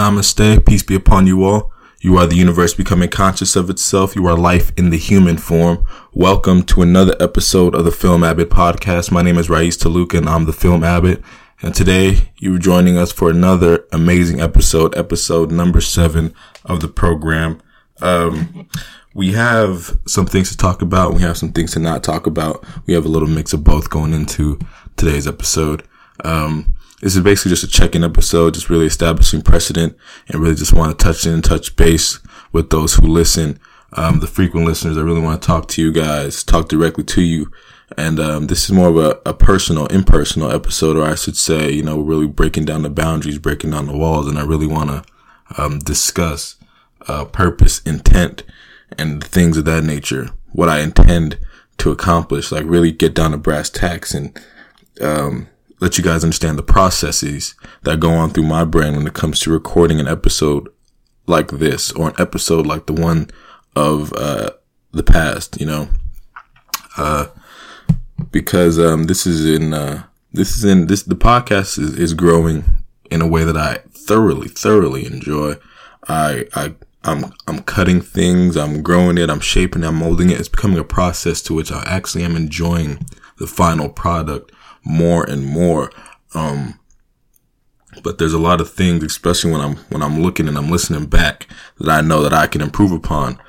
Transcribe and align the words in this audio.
Namaste, 0.00 0.64
peace 0.64 0.82
be 0.82 0.94
upon 0.94 1.26
you 1.26 1.44
all. 1.44 1.70
You 2.00 2.16
are 2.16 2.26
the 2.26 2.34
universe 2.34 2.72
becoming 2.72 3.10
conscious 3.10 3.54
of 3.54 3.68
itself. 3.68 4.16
You 4.16 4.26
are 4.28 4.34
life 4.34 4.72
in 4.78 4.88
the 4.88 4.96
human 4.96 5.36
form. 5.36 5.86
Welcome 6.14 6.62
to 6.72 6.80
another 6.80 7.14
episode 7.20 7.74
of 7.74 7.84
the 7.84 7.90
Film 7.90 8.24
Abbot 8.24 8.48
podcast. 8.48 9.12
My 9.12 9.20
name 9.20 9.36
is 9.36 9.50
Rais 9.50 9.76
Taluk 9.76 10.16
and 10.16 10.26
I'm 10.26 10.46
the 10.46 10.54
Film 10.54 10.82
Abbot. 10.84 11.22
And 11.60 11.74
today 11.74 12.30
you're 12.38 12.56
joining 12.56 12.96
us 12.96 13.12
for 13.12 13.28
another 13.28 13.84
amazing 13.92 14.40
episode, 14.40 14.96
episode 14.96 15.52
number 15.52 15.82
seven 15.82 16.34
of 16.64 16.80
the 16.80 16.88
program. 16.88 17.60
Um, 18.00 18.70
we 19.12 19.32
have 19.32 19.98
some 20.06 20.24
things 20.24 20.48
to 20.48 20.56
talk 20.56 20.80
about. 20.80 21.12
We 21.12 21.20
have 21.20 21.36
some 21.36 21.52
things 21.52 21.72
to 21.72 21.78
not 21.78 22.02
talk 22.02 22.26
about. 22.26 22.64
We 22.86 22.94
have 22.94 23.04
a 23.04 23.10
little 23.10 23.28
mix 23.28 23.52
of 23.52 23.64
both 23.64 23.90
going 23.90 24.14
into 24.14 24.58
today's 24.96 25.26
episode. 25.26 25.82
Um, 26.24 26.72
this 27.00 27.16
is 27.16 27.22
basically 27.22 27.50
just 27.50 27.64
a 27.64 27.68
check-in 27.68 28.04
episode, 28.04 28.54
just 28.54 28.70
really 28.70 28.86
establishing 28.86 29.42
precedent 29.42 29.96
and 30.28 30.40
really 30.40 30.54
just 30.54 30.72
want 30.72 30.96
to 30.96 31.04
touch 31.04 31.26
in, 31.26 31.42
touch 31.42 31.76
base 31.76 32.20
with 32.52 32.70
those 32.70 32.94
who 32.94 33.06
listen. 33.06 33.58
Um, 33.94 34.20
the 34.20 34.26
frequent 34.26 34.66
listeners, 34.66 34.96
I 34.96 35.00
really 35.00 35.20
want 35.20 35.42
to 35.42 35.46
talk 35.46 35.66
to 35.68 35.82
you 35.82 35.92
guys, 35.92 36.44
talk 36.44 36.68
directly 36.68 37.04
to 37.04 37.22
you. 37.22 37.50
And, 37.96 38.20
um, 38.20 38.46
this 38.46 38.64
is 38.64 38.70
more 38.70 38.88
of 38.88 38.96
a, 38.96 39.20
a 39.26 39.34
personal, 39.34 39.86
impersonal 39.86 40.52
episode, 40.52 40.96
or 40.96 41.04
I 41.04 41.16
should 41.16 41.36
say, 41.36 41.72
you 41.72 41.82
know, 41.82 41.98
really 41.98 42.28
breaking 42.28 42.66
down 42.66 42.82
the 42.82 42.90
boundaries, 42.90 43.38
breaking 43.38 43.70
down 43.70 43.86
the 43.86 43.96
walls. 43.96 44.28
And 44.28 44.38
I 44.38 44.44
really 44.44 44.68
want 44.68 44.90
to, 44.90 45.60
um, 45.60 45.80
discuss, 45.80 46.54
uh, 47.08 47.24
purpose, 47.24 47.80
intent, 47.80 48.44
and 48.96 49.24
things 49.24 49.56
of 49.56 49.64
that 49.64 49.82
nature. 49.82 50.30
What 50.52 50.68
I 50.68 50.80
intend 50.80 51.38
to 51.78 51.90
accomplish, 51.90 52.52
like 52.52 52.64
really 52.66 52.92
get 52.92 53.14
down 53.14 53.32
to 53.32 53.38
brass 53.38 53.70
tacks 53.70 54.14
and, 54.14 54.38
um, 55.00 55.48
let 55.80 55.96
you 55.96 56.04
guys 56.04 56.22
understand 56.22 56.58
the 56.58 56.62
processes 56.62 57.54
that 57.82 58.00
go 58.00 58.12
on 58.12 58.30
through 58.30 58.44
my 58.44 58.64
brain 58.64 58.96
when 58.96 59.06
it 59.06 59.14
comes 59.14 59.40
to 59.40 59.50
recording 59.50 59.98
an 59.98 60.06
episode 60.06 60.68
like 61.26 61.48
this 61.48 61.90
or 61.92 62.10
an 62.10 62.14
episode 62.18 62.66
like 62.66 62.86
the 62.86 62.92
one 62.92 63.30
of 63.74 64.12
uh, 64.12 64.50
the 64.92 65.02
past, 65.02 65.58
you 65.58 65.66
know. 65.66 65.88
Uh, 66.96 67.26
because 68.30 68.78
um, 68.78 69.04
this 69.04 69.26
is 69.26 69.46
in 69.46 69.72
uh, 69.72 70.04
this 70.32 70.56
is 70.56 70.64
in 70.64 70.86
this 70.86 71.02
the 71.02 71.14
podcast 71.14 71.78
is, 71.78 71.96
is 71.98 72.14
growing 72.14 72.64
in 73.10 73.22
a 73.22 73.26
way 73.26 73.44
that 73.44 73.56
I 73.56 73.78
thoroughly 73.90 74.48
thoroughly 74.48 75.06
enjoy. 75.06 75.56
I 76.08 76.44
I 76.54 76.74
I'm 77.04 77.32
I'm 77.46 77.60
cutting 77.60 78.02
things, 78.02 78.56
I'm 78.56 78.82
growing 78.82 79.16
it, 79.16 79.30
I'm 79.30 79.40
shaping 79.40 79.82
it, 79.82 79.86
I'm 79.86 79.96
molding 79.96 80.30
it. 80.30 80.38
It's 80.38 80.48
becoming 80.48 80.78
a 80.78 80.84
process 80.84 81.40
to 81.42 81.54
which 81.54 81.72
I 81.72 81.82
actually 81.86 82.24
am 82.24 82.36
enjoying 82.36 83.06
the 83.38 83.46
final 83.46 83.88
product 83.88 84.52
more 84.84 85.24
and 85.24 85.44
more. 85.46 85.90
Um, 86.34 86.78
but 88.02 88.18
there's 88.18 88.32
a 88.32 88.38
lot 88.38 88.60
of 88.60 88.72
things, 88.72 89.02
especially 89.02 89.52
when 89.52 89.60
I'm, 89.60 89.76
when 89.88 90.02
I'm 90.02 90.22
looking 90.22 90.48
and 90.48 90.56
I'm 90.56 90.70
listening 90.70 91.06
back 91.06 91.48
that 91.78 91.90
I 91.90 92.00
know 92.00 92.22
that 92.22 92.32
I 92.32 92.46
can 92.46 92.60
improve 92.60 92.92
upon. 92.92 93.40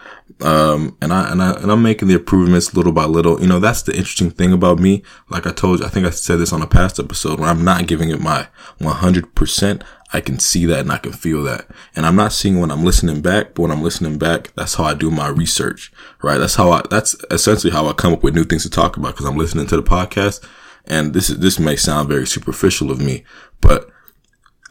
Um, 0.42 0.98
and 1.02 1.14
I, 1.14 1.32
and 1.32 1.42
I, 1.42 1.54
and 1.54 1.72
I'm 1.72 1.84
making 1.84 2.08
the 2.08 2.16
improvements 2.16 2.74
little 2.74 2.92
by 2.92 3.06
little. 3.06 3.40
You 3.40 3.48
know, 3.48 3.60
that's 3.60 3.84
the 3.84 3.96
interesting 3.96 4.32
thing 4.32 4.52
about 4.52 4.80
me. 4.80 5.04
Like 5.30 5.46
I 5.46 5.52
told 5.52 5.80
you, 5.80 5.86
I 5.86 5.90
think 5.90 6.08
I 6.08 6.10
said 6.10 6.40
this 6.40 6.52
on 6.52 6.64
a 6.64 6.68
past 6.68 7.00
episode 7.00 7.40
when 7.40 7.50
I'm 7.50 7.64
not 7.64 7.86
giving 7.86 8.10
it 8.10 8.20
my 8.20 8.48
100%. 8.80 9.84
I 10.14 10.20
can 10.20 10.40
see 10.40 10.66
that 10.66 10.80
and 10.80 10.92
I 10.92 10.98
can 10.98 11.14
feel 11.14 11.44
that. 11.44 11.68
And 11.96 12.06
I'm 12.06 12.16
not 12.16 12.34
seeing 12.34 12.60
when 12.60 12.72
I'm 12.72 12.84
listening 12.84 13.22
back, 13.22 13.54
but 13.54 13.62
when 13.62 13.72
I'm 13.72 13.84
listening 13.84 14.18
back, 14.18 14.52
that's 14.56 14.76
how 14.76 14.84
I 14.86 14.94
do 14.94 15.12
my 15.12 15.28
research, 15.28 15.92
right? 16.22 16.38
That's 16.38 16.56
how 16.56 16.72
I, 16.72 16.82
that's 16.90 17.16
essentially 17.30 17.72
how 17.72 17.88
I 17.88 17.94
come 17.94 18.14
up 18.14 18.24
with 18.24 18.36
new 18.36 18.44
things 18.44 18.64
to 18.64 18.70
talk 18.70 18.98
about 18.98 19.14
because 19.14 19.26
I'm 19.26 19.38
listening 19.38 19.68
to 19.68 19.78
the 19.78 19.84
podcast 19.84 20.46
and 20.86 21.14
this 21.14 21.30
is, 21.30 21.40
this 21.40 21.60
may 21.60 21.76
sound 21.76 22.10
very 22.10 22.28
superficial 22.28 22.92
of 22.92 23.00
me, 23.00 23.24
but 23.60 23.90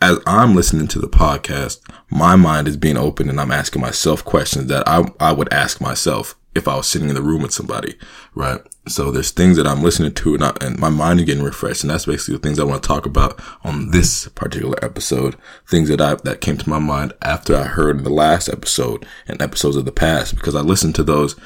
as 0.02 0.18
I'm 0.26 0.54
listening 0.54 0.88
to 0.88 0.98
the 0.98 1.08
podcast, 1.08 1.80
my 2.10 2.34
mind 2.36 2.66
is 2.68 2.76
being 2.76 2.96
open 2.96 3.28
and 3.28 3.40
I'm 3.40 3.52
asking 3.52 3.82
myself 3.82 4.24
questions 4.24 4.66
that 4.68 4.88
I, 4.88 5.04
I 5.20 5.32
would 5.32 5.52
ask 5.52 5.80
myself 5.80 6.36
if 6.54 6.66
I 6.66 6.76
was 6.76 6.88
sitting 6.88 7.08
in 7.08 7.14
the 7.14 7.22
room 7.22 7.42
with 7.42 7.52
somebody, 7.52 7.96
right? 8.34 8.60
So 8.88 9.10
there's 9.10 9.30
things 9.30 9.56
that 9.56 9.66
I'm 9.66 9.82
listening 9.82 10.14
to 10.14 10.34
and, 10.34 10.42
I, 10.42 10.52
and 10.60 10.78
my 10.78 10.88
mind 10.88 11.20
is 11.20 11.26
getting 11.26 11.44
refreshed. 11.44 11.84
And 11.84 11.90
that's 11.90 12.06
basically 12.06 12.34
the 12.34 12.40
things 12.40 12.58
I 12.58 12.64
want 12.64 12.82
to 12.82 12.86
talk 12.86 13.06
about 13.06 13.40
on 13.62 13.90
this 13.90 14.26
particular 14.28 14.82
episode. 14.82 15.36
Things 15.68 15.88
that 15.90 16.00
I, 16.00 16.14
that 16.24 16.40
came 16.40 16.56
to 16.56 16.68
my 16.68 16.80
mind 16.80 17.12
after 17.22 17.54
I 17.54 17.64
heard 17.64 18.02
the 18.02 18.10
last 18.10 18.48
episode 18.48 19.06
and 19.28 19.40
episodes 19.40 19.76
of 19.76 19.84
the 19.84 19.92
past, 19.92 20.34
because 20.34 20.56
I 20.56 20.60
listened 20.60 20.96
to 20.96 21.04
those. 21.04 21.36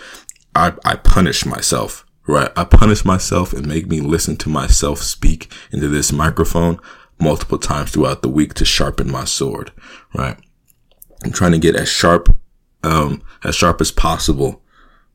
I, 0.55 0.75
I 0.85 0.97
punish 0.97 1.45
myself 1.45 2.07
right? 2.27 2.51
I 2.57 2.65
punish 2.65 3.05
myself 3.05 3.53
and 3.53 3.67
make 3.67 3.87
me 3.87 4.01
listen 4.01 4.37
to 4.39 4.49
myself 4.49 5.01
speak 5.01 5.53
into 5.71 5.89
this 5.89 6.13
microphone 6.13 6.79
multiple 7.19 7.59
times 7.59 7.91
throughout 7.91 8.23
the 8.23 8.29
week 8.29 8.55
to 8.55 8.65
sharpen 8.65 9.11
my 9.11 9.25
sword, 9.25 9.73
right? 10.15 10.37
I'm 11.25 11.33
trying 11.33 11.53
to 11.53 11.59
get 11.59 11.77
as 11.77 11.89
sharp, 11.89 12.37
um, 12.83 13.23
as 13.43 13.55
sharp 13.55 13.81
as 13.81 13.91
possible 13.91 14.63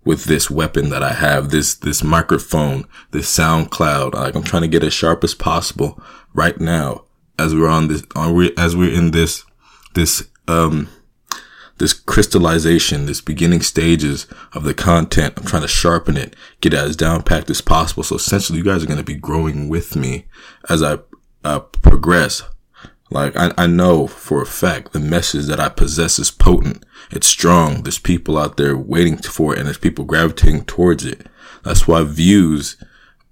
with 0.06 0.26
this 0.26 0.50
weapon 0.50 0.90
that 0.90 1.04
I 1.04 1.14
have, 1.14 1.50
this, 1.50 1.76
this 1.76 2.04
microphone, 2.04 2.86
this 3.12 3.36
SoundCloud. 3.36 4.14
Like 4.14 4.36
I'm 4.36 4.44
trying 4.44 4.64
to 4.64 4.68
get 4.68 4.84
as 4.84 4.94
sharp 4.94 5.24
as 5.24 5.34
possible 5.34 6.02
right 6.34 6.60
now 6.60 7.06
as 7.38 7.54
we're 7.54 7.70
on 7.70 7.88
this, 7.88 8.04
on, 8.16 8.50
as 8.58 8.76
we're 8.76 8.94
in 8.94 9.12
this, 9.12 9.44
this, 9.94 10.28
um, 10.48 10.90
this 11.80 11.94
crystallization, 11.94 13.06
this 13.06 13.22
beginning 13.22 13.62
stages 13.62 14.28
of 14.54 14.64
the 14.64 14.74
content. 14.74 15.34
I'm 15.38 15.46
trying 15.46 15.64
to 15.64 15.68
sharpen 15.68 16.18
it, 16.18 16.36
get 16.62 16.74
it 16.74 16.80
as 16.80 16.96
down 16.96 17.24
packed 17.24 17.50
as 17.50 17.62
possible. 17.62 18.04
So 18.04 18.16
essentially 18.16 18.60
you 18.60 18.66
guys 18.66 18.84
are 18.84 18.88
going 18.88 19.00
to 19.00 19.04
be 19.04 19.16
growing 19.16 19.70
with 19.70 19.96
me 19.96 20.26
as 20.70 20.84
I 20.84 21.00
uh, 21.44 21.60
progress. 21.60 22.44
Like 23.10 23.36
I, 23.36 23.52
I 23.58 23.66
know 23.66 24.08
for 24.08 24.42
a 24.42 24.46
fact 24.46 24.94
the 24.94 25.00
message 25.00 25.48
that 25.48 25.60
I 25.60 25.70
possess 25.70 26.20
is 26.20 26.30
potent. 26.30 26.86
It's 27.12 27.28
strong. 27.28 27.84
There's 27.84 27.98
people 27.98 28.38
out 28.38 28.58
there 28.58 28.78
waiting 28.78 29.18
for 29.18 29.54
it 29.54 29.60
and 29.60 29.66
there's 29.66 29.78
people 29.78 30.06
gravitating 30.06 30.66
towards 30.66 31.06
it. 31.06 31.28
That's 31.64 31.88
why 31.88 32.04
views, 32.04 32.78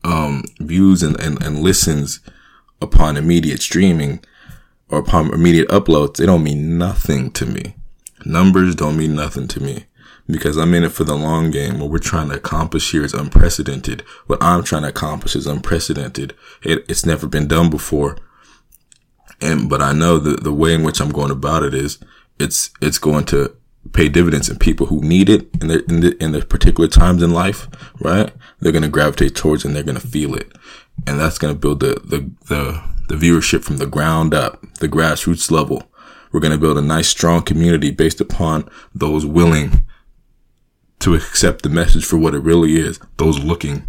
um, 0.04 0.44
views 0.60 1.04
and, 1.04 1.20
and, 1.20 1.42
and 1.44 1.60
listens 1.60 2.22
upon 2.82 3.18
immediate 3.18 3.62
streaming 3.62 4.24
or 4.90 5.00
upon 5.00 5.34
immediate 5.34 5.68
uploads, 5.68 6.16
they 6.16 6.26
don't 6.26 6.44
mean 6.44 6.78
nothing 6.78 7.30
to 7.32 7.46
me. 7.46 7.76
Numbers 8.26 8.76
don't 8.76 8.98
mean 8.98 9.16
nothing 9.16 9.48
to 9.50 9.60
me 9.62 9.86
because 10.28 10.58
I'm 10.58 10.74
in 10.74 10.84
it 10.84 10.92
for 10.92 11.04
the 11.04 11.16
long 11.16 11.52
game. 11.52 11.80
What 11.80 11.90
we're 11.90 12.00
trying 12.00 12.30
to 12.30 12.36
accomplish 12.36 12.92
here 12.92 13.04
is 13.04 13.14
unprecedented. 13.14 14.02
What 14.28 14.42
I'm 14.42 14.64
trying 14.64 14.84
to 14.84 14.90
accomplish 14.90 15.36
is 15.36 15.48
unprecedented. 15.48 16.36
It, 16.64 16.86
it's 16.90 17.06
never 17.06 17.28
been 17.28 17.48
done 17.48 17.70
before. 17.70 18.18
And, 19.40 19.70
but 19.70 19.82
I 19.82 19.94
know 19.94 20.18
that 20.20 20.44
the 20.44 20.54
way 20.54 20.74
in 20.74 20.84
which 20.84 21.00
I'm 21.00 21.12
going 21.12 21.32
about 21.32 21.64
it 21.64 21.74
is 21.74 22.00
it's, 22.40 22.72
it's 22.82 22.98
going 22.98 23.26
to 23.26 23.56
pay 23.94 24.10
dividends 24.10 24.50
and 24.50 24.60
people 24.60 24.88
who 24.88 25.02
need 25.02 25.30
it 25.30 25.48
in 25.62 25.68
their, 25.68 25.80
in, 25.80 26.02
the, 26.02 26.18
in 26.22 26.40
particular 26.42 26.90
times 26.90 27.24
in 27.24 27.32
life, 27.32 27.68
right? 28.00 28.34
They're 28.60 28.72
going 28.72 28.84
to 28.84 28.90
gravitate 28.90 29.36
towards 29.36 29.64
and 29.64 29.76
they're 29.76 29.84
going 29.84 30.00
to 30.00 30.08
feel 30.08 30.36
it. 30.36 30.52
And 31.06 31.20
that's 31.20 31.38
going 31.38 31.54
to 31.54 31.60
build 31.60 31.80
the, 31.80 32.02
the, 32.04 32.30
the, 32.48 32.84
the 33.08 33.16
viewership 33.16 33.64
from 33.64 33.78
the 33.78 33.86
ground 33.86 34.34
up, 34.34 34.62
the 34.80 34.90
grassroots 34.90 35.52
level 35.52 35.84
we're 36.32 36.40
going 36.40 36.54
to 36.54 36.58
build 36.58 36.78
a 36.78 36.82
nice, 36.82 37.08
strong 37.08 37.42
community 37.42 37.92
based 37.92 38.22
upon 38.22 38.70
those 38.94 39.26
willing 39.26 39.86
to 41.00 41.16
accept 41.16 41.64
the 41.64 41.70
message 41.70 42.06
for 42.06 42.18
what 42.18 42.34
it 42.34 42.40
really 42.40 42.76
is. 42.76 43.00
Those 43.18 43.40
looking 43.40 43.88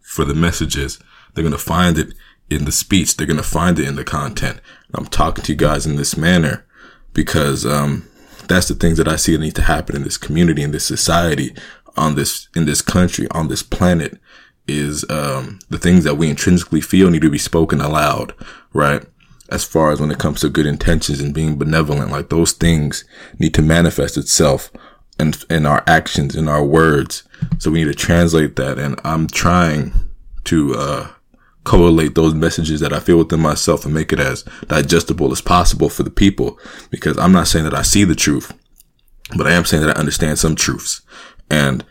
for 0.00 0.24
the 0.24 0.34
messages. 0.34 0.98
They're 1.34 1.44
going 1.44 1.52
to 1.52 1.58
find 1.58 1.98
it 1.98 2.14
in 2.48 2.64
the 2.64 2.72
speech. 2.72 3.16
They're 3.16 3.26
going 3.26 3.36
to 3.36 3.42
find 3.42 3.78
it 3.78 3.86
in 3.86 3.96
the 3.96 4.04
content. 4.04 4.60
I'm 4.94 5.06
talking 5.06 5.44
to 5.44 5.52
you 5.52 5.58
guys 5.58 5.84
in 5.86 5.96
this 5.96 6.16
manner 6.16 6.64
because, 7.12 7.66
um, 7.66 8.08
that's 8.48 8.68
the 8.68 8.74
things 8.74 8.96
that 8.98 9.08
I 9.08 9.16
see 9.16 9.32
that 9.32 9.40
need 9.40 9.56
to 9.56 9.62
happen 9.62 9.96
in 9.96 10.04
this 10.04 10.16
community, 10.16 10.62
in 10.62 10.70
this 10.70 10.86
society, 10.86 11.54
on 11.96 12.14
this, 12.14 12.48
in 12.54 12.64
this 12.64 12.80
country, 12.80 13.26
on 13.32 13.48
this 13.48 13.62
planet 13.62 14.18
is, 14.68 15.04
um, 15.10 15.58
the 15.68 15.78
things 15.78 16.04
that 16.04 16.16
we 16.16 16.30
intrinsically 16.30 16.80
feel 16.80 17.10
need 17.10 17.22
to 17.22 17.30
be 17.30 17.38
spoken 17.38 17.80
aloud, 17.80 18.32
right? 18.72 19.04
As 19.48 19.64
far 19.64 19.92
as 19.92 20.00
when 20.00 20.10
it 20.10 20.18
comes 20.18 20.40
to 20.40 20.48
good 20.48 20.66
intentions 20.66 21.20
and 21.20 21.34
being 21.34 21.56
benevolent. 21.56 22.10
Like 22.10 22.28
those 22.28 22.52
things 22.52 23.04
need 23.38 23.54
to 23.54 23.62
manifest 23.62 24.16
itself 24.16 24.70
in, 25.18 25.34
in 25.48 25.66
our 25.66 25.82
actions, 25.86 26.36
in 26.36 26.48
our 26.48 26.64
words. 26.64 27.22
So 27.58 27.70
we 27.70 27.84
need 27.84 27.90
to 27.90 27.94
translate 27.94 28.56
that. 28.56 28.78
And 28.78 29.00
I'm 29.04 29.26
trying 29.26 29.92
to, 30.44 30.74
uh, 30.74 31.08
collate 31.66 32.14
those 32.14 32.32
messages 32.32 32.80
that 32.80 32.92
I 32.92 33.00
feel 33.00 33.18
within 33.18 33.40
myself 33.40 33.84
and 33.84 33.92
make 33.92 34.12
it 34.12 34.20
as 34.20 34.44
digestible 34.68 35.32
as 35.32 35.40
possible 35.40 35.88
for 35.88 36.04
the 36.04 36.10
people. 36.10 36.58
Because 36.90 37.18
I'm 37.18 37.32
not 37.32 37.48
saying 37.48 37.64
that 37.64 37.74
I 37.74 37.82
see 37.82 38.04
the 38.04 38.14
truth, 38.14 38.54
but 39.36 39.46
I 39.46 39.52
am 39.52 39.64
saying 39.64 39.84
that 39.84 39.96
I 39.96 40.00
understand 40.00 40.38
some 40.38 40.54
truths. 40.54 41.02
And, 41.50 41.84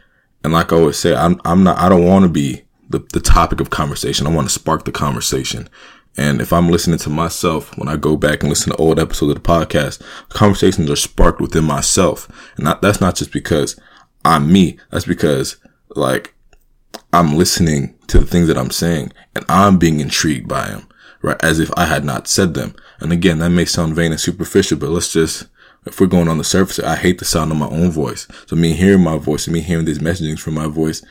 and 0.44 0.54
like 0.54 0.72
I 0.72 0.78
always 0.78 0.98
say, 0.98 1.14
I'm, 1.14 1.40
I'm 1.44 1.64
not, 1.64 1.78
I 1.78 1.90
don't 1.90 2.06
want 2.06 2.24
to 2.24 2.30
be 2.30 2.64
the, 2.90 3.00
the 3.12 3.20
topic 3.20 3.60
of 3.60 3.70
conversation. 3.70 4.26
I 4.26 4.34
want 4.34 4.48
to 4.48 4.54
spark 4.54 4.86
the 4.86 4.92
conversation. 4.92 5.70
And 6.18 6.40
if 6.40 6.54
I'm 6.54 6.70
listening 6.70 7.00
to 7.00 7.10
myself, 7.10 7.78
when 7.78 7.90
I 7.90 7.98
go 7.98 8.16
back 8.16 8.42
and 8.42 8.50
listen 8.50 8.72
to 8.72 8.78
old 8.78 9.00
episodes 9.00 9.32
of 9.32 9.44
the 9.44 9.50
podcast, 9.50 10.02
conversations 10.30 10.90
are 10.90 10.96
sparked 10.96 11.42
within 11.42 11.66
myself. 11.66 12.30
And 12.56 12.66
not, 12.66 12.82
that's 12.82 13.02
not 13.02 13.16
just 13.16 13.32
because 13.32 13.80
I'm 14.24 14.52
me. 14.52 14.80
That's 14.92 15.06
because 15.06 15.58
like 15.90 16.34
I'm 17.12 17.36
listening 17.36 17.96
to 18.08 18.20
the 18.20 18.26
things 18.26 18.48
that 18.48 18.58
I'm 18.58 18.72
saying 18.72 19.12
and 19.36 19.46
I'm 19.50 19.78
being 19.78 20.00
intrigued 20.00 20.48
by 20.48 20.68
them, 20.68 20.88
right? 21.22 21.42
As 21.44 21.60
if 21.60 21.72
I 21.76 21.86
had 21.86 22.06
not 22.06 22.28
said 22.28 22.54
them, 22.54 22.76
And 23.00 23.12
again, 23.12 23.40
that 23.40 23.50
may 23.50 23.66
sound 23.66 23.96
vain 23.96 24.12
and 24.12 24.22
superficial, 24.22 24.78
but 24.78 24.90
let's 24.90 25.12
just, 25.12 25.48
if 25.86 26.00
we're 26.00 26.08
going 26.08 26.30
on 26.30 26.38
the 26.38 26.44
surface, 26.44 26.80
I 26.80 26.96
hate 26.96 27.20
the 27.20 27.26
sound 27.26 27.52
of 27.52 27.58
my 27.58 27.68
own 27.68 27.92
voice. 27.92 28.28
So 28.48 28.56
me 28.56 28.74
hearing 28.74 29.04
my 29.04 29.18
voice 29.18 29.48
and 29.48 29.54
me 29.54 29.62
hearing 29.62 29.86
these 29.86 30.00
messagings 30.00 30.40
from 30.40 30.54
my 30.54 30.68
voice, 30.68 31.04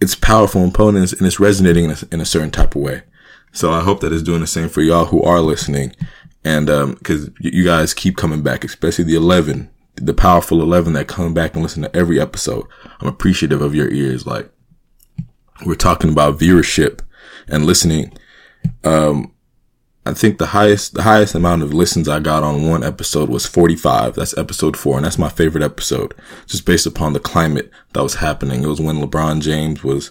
it's 0.00 0.14
powerful 0.14 0.62
and 0.62 0.78
and 0.78 1.22
it's 1.22 1.40
resonating 1.40 1.86
in 1.86 1.90
a, 1.92 1.96
in 2.12 2.20
a 2.20 2.26
certain 2.26 2.50
type 2.50 2.76
of 2.76 2.82
way. 2.82 3.02
So 3.56 3.72
I 3.72 3.80
hope 3.80 4.00
that 4.00 4.12
it's 4.12 4.22
doing 4.22 4.42
the 4.42 4.46
same 4.46 4.68
for 4.68 4.82
y'all 4.82 5.06
who 5.06 5.22
are 5.22 5.40
listening. 5.40 5.96
And, 6.44 6.68
um, 6.68 6.96
cause 6.96 7.30
you 7.40 7.64
guys 7.64 7.94
keep 7.94 8.18
coming 8.18 8.42
back, 8.42 8.64
especially 8.64 9.04
the 9.04 9.16
11, 9.16 9.70
the 9.94 10.12
powerful 10.12 10.60
11 10.60 10.92
that 10.92 11.08
come 11.08 11.32
back 11.32 11.54
and 11.54 11.62
listen 11.62 11.82
to 11.82 11.96
every 11.96 12.20
episode. 12.20 12.66
I'm 13.00 13.08
appreciative 13.08 13.62
of 13.62 13.74
your 13.74 13.88
ears. 13.88 14.26
Like 14.26 14.50
we're 15.64 15.74
talking 15.74 16.10
about 16.10 16.38
viewership 16.38 17.00
and 17.48 17.64
listening. 17.64 18.12
Um, 18.84 19.32
I 20.04 20.12
think 20.12 20.36
the 20.36 20.48
highest, 20.48 20.92
the 20.92 21.04
highest 21.04 21.34
amount 21.34 21.62
of 21.62 21.72
listens 21.72 22.10
I 22.10 22.20
got 22.20 22.42
on 22.42 22.68
one 22.68 22.84
episode 22.84 23.30
was 23.30 23.46
45. 23.46 24.16
That's 24.16 24.36
episode 24.36 24.76
four. 24.76 24.96
And 24.96 25.06
that's 25.06 25.18
my 25.18 25.30
favorite 25.30 25.64
episode 25.64 26.12
just 26.46 26.66
based 26.66 26.84
upon 26.84 27.14
the 27.14 27.20
climate 27.20 27.70
that 27.94 28.02
was 28.02 28.16
happening. 28.16 28.64
It 28.64 28.68
was 28.68 28.82
when 28.82 29.00
LeBron 29.00 29.40
James 29.40 29.82
was, 29.82 30.10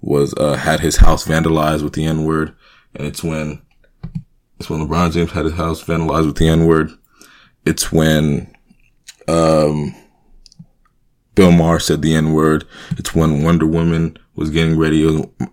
was, 0.00 0.32
uh, 0.34 0.54
had 0.54 0.78
his 0.78 0.98
house 0.98 1.26
vandalized 1.26 1.82
with 1.82 1.94
the 1.94 2.04
N 2.04 2.24
word. 2.24 2.54
And 2.94 3.06
it's 3.06 3.22
when, 3.22 3.62
it's 4.58 4.70
when 4.70 4.86
LeBron 4.86 5.12
James 5.12 5.32
had 5.32 5.44
his 5.44 5.54
house 5.54 5.82
vandalized 5.82 6.26
with 6.26 6.36
the 6.36 6.48
N 6.48 6.66
word. 6.66 6.90
It's 7.64 7.90
when, 7.90 8.54
um, 9.26 9.94
Bill 11.34 11.50
Maher 11.50 11.80
said 11.80 12.02
the 12.02 12.14
N 12.14 12.32
word. 12.32 12.64
It's 12.92 13.14
when 13.14 13.42
Wonder 13.42 13.66
Woman 13.66 14.16
was 14.36 14.50
getting 14.50 14.78
ready, 14.78 15.02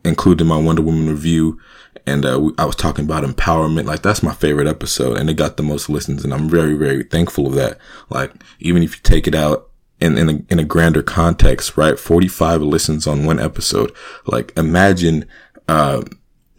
including 0.03 0.47
my 0.47 0.57
Wonder 0.57 0.81
Woman 0.81 1.09
review. 1.09 1.59
And, 2.05 2.25
uh, 2.25 2.51
I 2.57 2.65
was 2.65 2.75
talking 2.75 3.05
about 3.05 3.23
empowerment. 3.23 3.85
Like 3.85 4.01
that's 4.01 4.23
my 4.23 4.33
favorite 4.33 4.67
episode 4.67 5.17
and 5.17 5.29
it 5.29 5.35
got 5.35 5.57
the 5.57 5.63
most 5.63 5.89
listens. 5.89 6.23
And 6.23 6.33
I'm 6.33 6.49
very, 6.49 6.75
very 6.75 7.03
thankful 7.03 7.47
of 7.47 7.53
that. 7.55 7.77
Like 8.09 8.33
even 8.59 8.83
if 8.83 8.95
you 8.95 9.01
take 9.03 9.27
it 9.27 9.35
out 9.35 9.69
in, 9.99 10.17
in 10.17 10.29
a, 10.29 10.41
in 10.49 10.59
a 10.59 10.63
grander 10.63 11.03
context, 11.03 11.77
right? 11.77 11.97
45 11.97 12.61
listens 12.61 13.07
on 13.07 13.25
one 13.25 13.39
episode. 13.39 13.91
Like 14.25 14.51
imagine, 14.57 15.25
uh, 15.67 16.03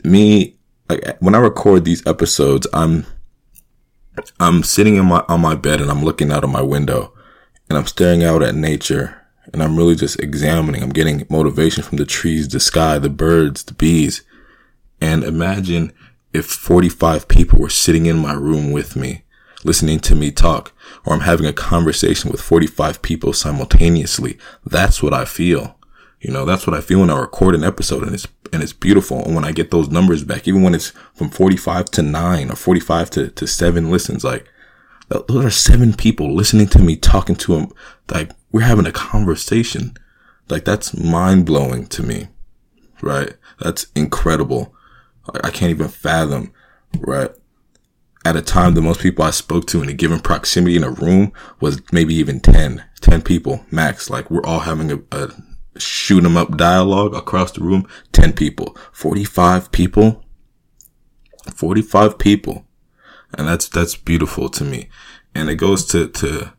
me, 0.05 0.57
like 0.89 1.17
when 1.21 1.35
I 1.35 1.39
record 1.39 1.85
these 1.85 2.07
episodes, 2.07 2.67
I'm, 2.73 3.07
I'm 4.41 4.63
sitting 4.63 4.97
in 4.97 5.07
my, 5.07 5.25
on 5.29 5.41
my 5.41 5.55
bed 5.55 5.81
and 5.81 5.91
I'm 5.91 6.05
looking 6.05 6.31
out 6.33 6.45
of 6.45 6.51
my 6.51 6.63
window 6.63 7.13
and 7.69 7.79
I'm 7.79 7.87
staring 7.87 8.23
out 8.23 8.43
at 8.43 8.55
nature 8.55 9.23
and 9.53 9.63
I'm 9.63 9.77
really 9.77 9.97
just 9.97 10.21
examining. 10.21 10.83
I'm 10.83 10.91
getting 10.91 11.27
motivation 11.29 11.83
from 11.83 11.99
the 11.99 12.05
trees, 12.05 12.49
the 12.49 12.61
sky, 12.61 12.99
the 12.99 13.11
birds, 13.11 13.65
the 13.65 13.75
bees. 13.75 14.23
And 15.01 15.25
imagine 15.25 15.93
if 16.33 16.47
45 16.47 17.29
people 17.29 17.59
were 17.59 17.69
sitting 17.69 18.07
in 18.07 18.19
my 18.19 18.33
room 18.33 18.71
with 18.71 18.97
me, 18.97 19.25
listening 19.65 20.01
to 20.01 20.15
me 20.15 20.31
talk, 20.31 20.73
or 21.05 21.15
I'm 21.15 21.21
having 21.21 21.47
a 21.47 21.53
conversation 21.53 22.31
with 22.31 22.41
45 22.41 23.03
people 23.03 23.33
simultaneously. 23.33 24.39
That's 24.65 25.03
what 25.03 25.15
I 25.15 25.25
feel. 25.25 25.77
You 26.23 26.33
know, 26.33 26.45
that's 26.45 26.69
what 26.69 26.77
I 26.77 26.81
feel 26.81 27.01
when 27.01 27.11
I 27.11 27.19
record 27.19 27.57
an 27.57 27.65
episode 27.65 28.05
and 28.05 28.15
it's, 28.15 28.29
and 28.53 28.63
it's 28.63 28.73
beautiful. 28.73 29.25
And 29.25 29.35
when 29.35 29.45
I 29.45 29.51
get 29.51 29.73
those 29.73 29.89
numbers 29.89 30.23
back, 30.23 30.47
even 30.47 30.63
when 30.63 30.75
it's 30.75 30.93
from 31.15 31.31
45 31.31 31.87
to 31.87 32.03
nine 32.03 32.49
or 32.49 32.55
45 32.55 33.11
to, 33.11 33.29
to 33.31 33.47
seven 33.49 33.91
listens, 33.91 34.23
like 34.23 34.47
those 35.09 35.45
are 35.45 35.51
seven 35.51 35.95
people 35.95 36.33
listening 36.33 36.69
to 36.69 36.79
me 36.79 36.95
talking 36.97 37.35
to 37.37 37.55
them. 37.57 37.73
Like 38.09 38.31
we're 38.53 38.61
having 38.61 38.87
a 38.87 38.93
conversation. 38.93 39.97
Like 40.49 40.65
that's 40.65 40.97
mind 40.97 41.45
blowing 41.45 41.87
to 41.89 42.05
me. 42.05 42.29
Right. 43.01 43.35
That's 43.59 43.89
incredible. 43.97 44.73
I 45.43 45.51
can't 45.51 45.71
even 45.71 45.89
fathom. 45.89 46.53
Right. 46.99 47.31
At 48.25 48.37
a 48.37 48.43
time, 48.43 48.75
the 48.75 48.83
most 48.83 49.01
people 49.01 49.25
I 49.25 49.31
spoke 49.31 49.67
to 49.69 49.83
in 49.83 49.89
a 49.89 49.93
given 49.93 50.21
proximity 50.21 50.77
in 50.77 50.85
a 50.85 50.91
room 50.91 51.33
was 51.59 51.83
maybe 51.91 52.15
even 52.15 52.39
10, 52.39 52.85
10 53.01 53.23
people 53.23 53.65
max. 53.73 54.09
Like 54.09 54.31
we're 54.31 54.45
all 54.45 54.61
having 54.61 54.93
a, 54.93 55.01
a 55.11 55.33
shoot 55.79 56.25
'em 56.25 56.37
up 56.37 56.57
dialogue 56.57 57.15
across 57.15 57.53
the 57.53 57.63
room. 57.63 57.87
10 58.13 58.33
people, 58.33 58.77
45 58.93 59.73
people, 59.73 60.25
45 61.55 62.19
people. 62.19 62.67
And 63.35 63.49
that's, 63.49 63.69
that's 63.69 63.97
beautiful 63.97 64.49
to 64.51 64.65
me. 64.65 64.89
And 65.35 65.49
it 65.49 65.57
goes 65.57 65.87
to, 65.87 66.09
to, 66.09 66.53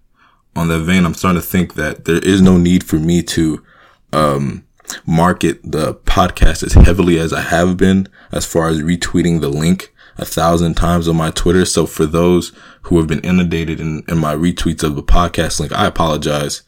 on 0.56 0.68
that 0.70 0.80
vein, 0.80 1.06
I'm 1.06 1.14
starting 1.14 1.42
to 1.42 1.48
think 1.48 1.76
that 1.76 2.06
there 2.06 2.18
is 2.24 2.42
no 2.42 2.58
need 2.58 2.84
for 2.84 2.98
me 2.98 3.22
to, 3.24 3.64
um, 4.12 4.66
market 5.06 5.60
the 5.64 5.94
podcast 5.94 6.64
as 6.64 6.74
heavily 6.74 7.20
as 7.20 7.34
I 7.34 7.42
have 7.42 7.78
been 7.78 8.08
as 8.32 8.46
far 8.46 8.68
as 8.68 8.82
retweeting 8.82 9.42
the 9.42 9.50
link 9.50 9.94
a 10.18 10.26
thousand 10.26 10.76
times 10.76 11.08
on 11.08 11.16
my 11.16 11.32
Twitter. 11.32 11.66
So 11.66 11.86
for 11.86 12.06
those 12.06 12.52
who 12.84 12.98
have 12.98 13.08
been 13.08 13.22
inundated 13.22 13.80
in, 13.80 14.04
in 14.08 14.18
my 14.18 14.36
retweets 14.36 14.84
of 14.84 14.96
the 14.96 15.04
podcast 15.04 15.60
link, 15.60 15.72
I 15.72 15.88
apologize. 15.88 16.64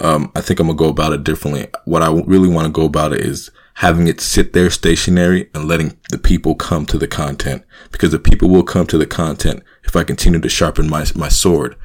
Um, 0.00 0.32
I 0.34 0.40
think 0.40 0.60
I'm 0.60 0.66
gonna 0.66 0.76
go 0.76 0.88
about 0.88 1.12
it 1.12 1.24
differently. 1.24 1.68
What 1.84 2.02
I 2.02 2.10
really 2.12 2.48
want 2.48 2.66
to 2.66 2.72
go 2.72 2.86
about 2.86 3.12
it 3.12 3.20
is 3.20 3.50
having 3.74 4.08
it 4.08 4.20
sit 4.20 4.52
there 4.52 4.70
stationary 4.70 5.48
and 5.54 5.66
letting 5.66 5.96
the 6.10 6.18
people 6.18 6.54
come 6.54 6.84
to 6.86 6.98
the 6.98 7.08
content 7.08 7.64
because 7.92 8.10
the 8.10 8.18
people 8.18 8.48
will 8.48 8.62
come 8.62 8.86
to 8.86 8.98
the 8.98 9.06
content 9.06 9.62
if 9.84 9.96
I 9.96 10.04
continue 10.04 10.40
to 10.40 10.48
sharpen 10.48 10.88
my, 10.88 11.06
my 11.14 11.28
sword. 11.28 11.76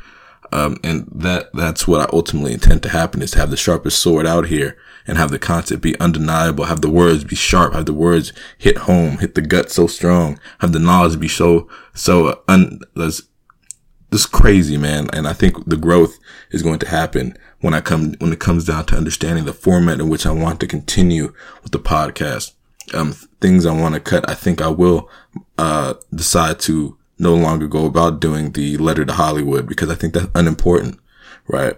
Um, 0.52 0.78
and 0.84 1.08
that, 1.12 1.52
that's 1.54 1.88
what 1.88 2.02
I 2.02 2.14
ultimately 2.14 2.54
intend 2.54 2.84
to 2.84 2.90
happen 2.90 3.22
is 3.22 3.32
to 3.32 3.40
have 3.40 3.50
the 3.50 3.58
sharpest 3.58 4.02
sword 4.02 4.26
out 4.26 4.48
here 4.48 4.78
and 5.08 5.18
have 5.18 5.32
the 5.32 5.40
content 5.40 5.82
be 5.82 6.00
undeniable, 6.00 6.66
have 6.66 6.82
the 6.82 6.90
words 6.90 7.24
be 7.24 7.36
sharp, 7.36 7.74
have 7.74 7.86
the 7.86 7.94
words 7.94 8.34
hit 8.58 8.80
home, 8.80 9.20
hit 9.20 9.36
the 9.36 9.42
gut 9.42 9.72
so 9.72 9.88
strong, 9.88 10.40
have 10.60 10.72
the 10.72 10.80
knowledge 10.80 11.20
be 11.20 11.28
so, 11.28 11.70
so 11.94 12.42
un, 12.48 12.80
this 12.96 14.26
crazy, 14.26 14.78
man. 14.78 15.10
And 15.14 15.28
I 15.28 15.34
think 15.34 15.66
the 15.66 15.78
growth 15.78 16.18
is 16.52 16.62
going 16.62 16.80
to 16.80 16.88
happen 16.88 17.38
when 17.66 17.74
I 17.74 17.82
come, 17.82 18.14
when 18.20 18.32
it 18.32 18.40
comes 18.40 18.66
down 18.66 18.86
to 18.86 18.96
understanding 18.96 19.46
the 19.46 19.52
format 19.52 20.00
in 20.00 20.08
which 20.08 20.28
I 20.28 20.32
want 20.32 20.60
to 20.60 20.68
continue 20.68 21.34
with 21.64 21.72
the 21.72 21.80
podcast. 21.80 22.54
Um, 22.94 23.14
things 23.42 23.66
I 23.66 23.72
want 23.74 23.96
to 23.96 24.00
cut. 24.00 24.30
I 24.30 24.36
think 24.36 24.62
I 24.62 24.68
will, 24.68 25.10
uh, 25.58 25.96
decide 26.14 26.60
to 26.60 26.96
no 27.18 27.34
longer 27.34 27.68
go 27.68 27.88
about 27.88 28.20
doing 28.20 28.52
the 28.52 28.78
letter 28.78 29.04
to 29.04 29.14
Hollywood 29.14 29.68
because 29.68 29.90
I 29.90 29.96
think 29.96 30.14
that's 30.14 30.28
unimportant, 30.36 31.00
right? 31.48 31.76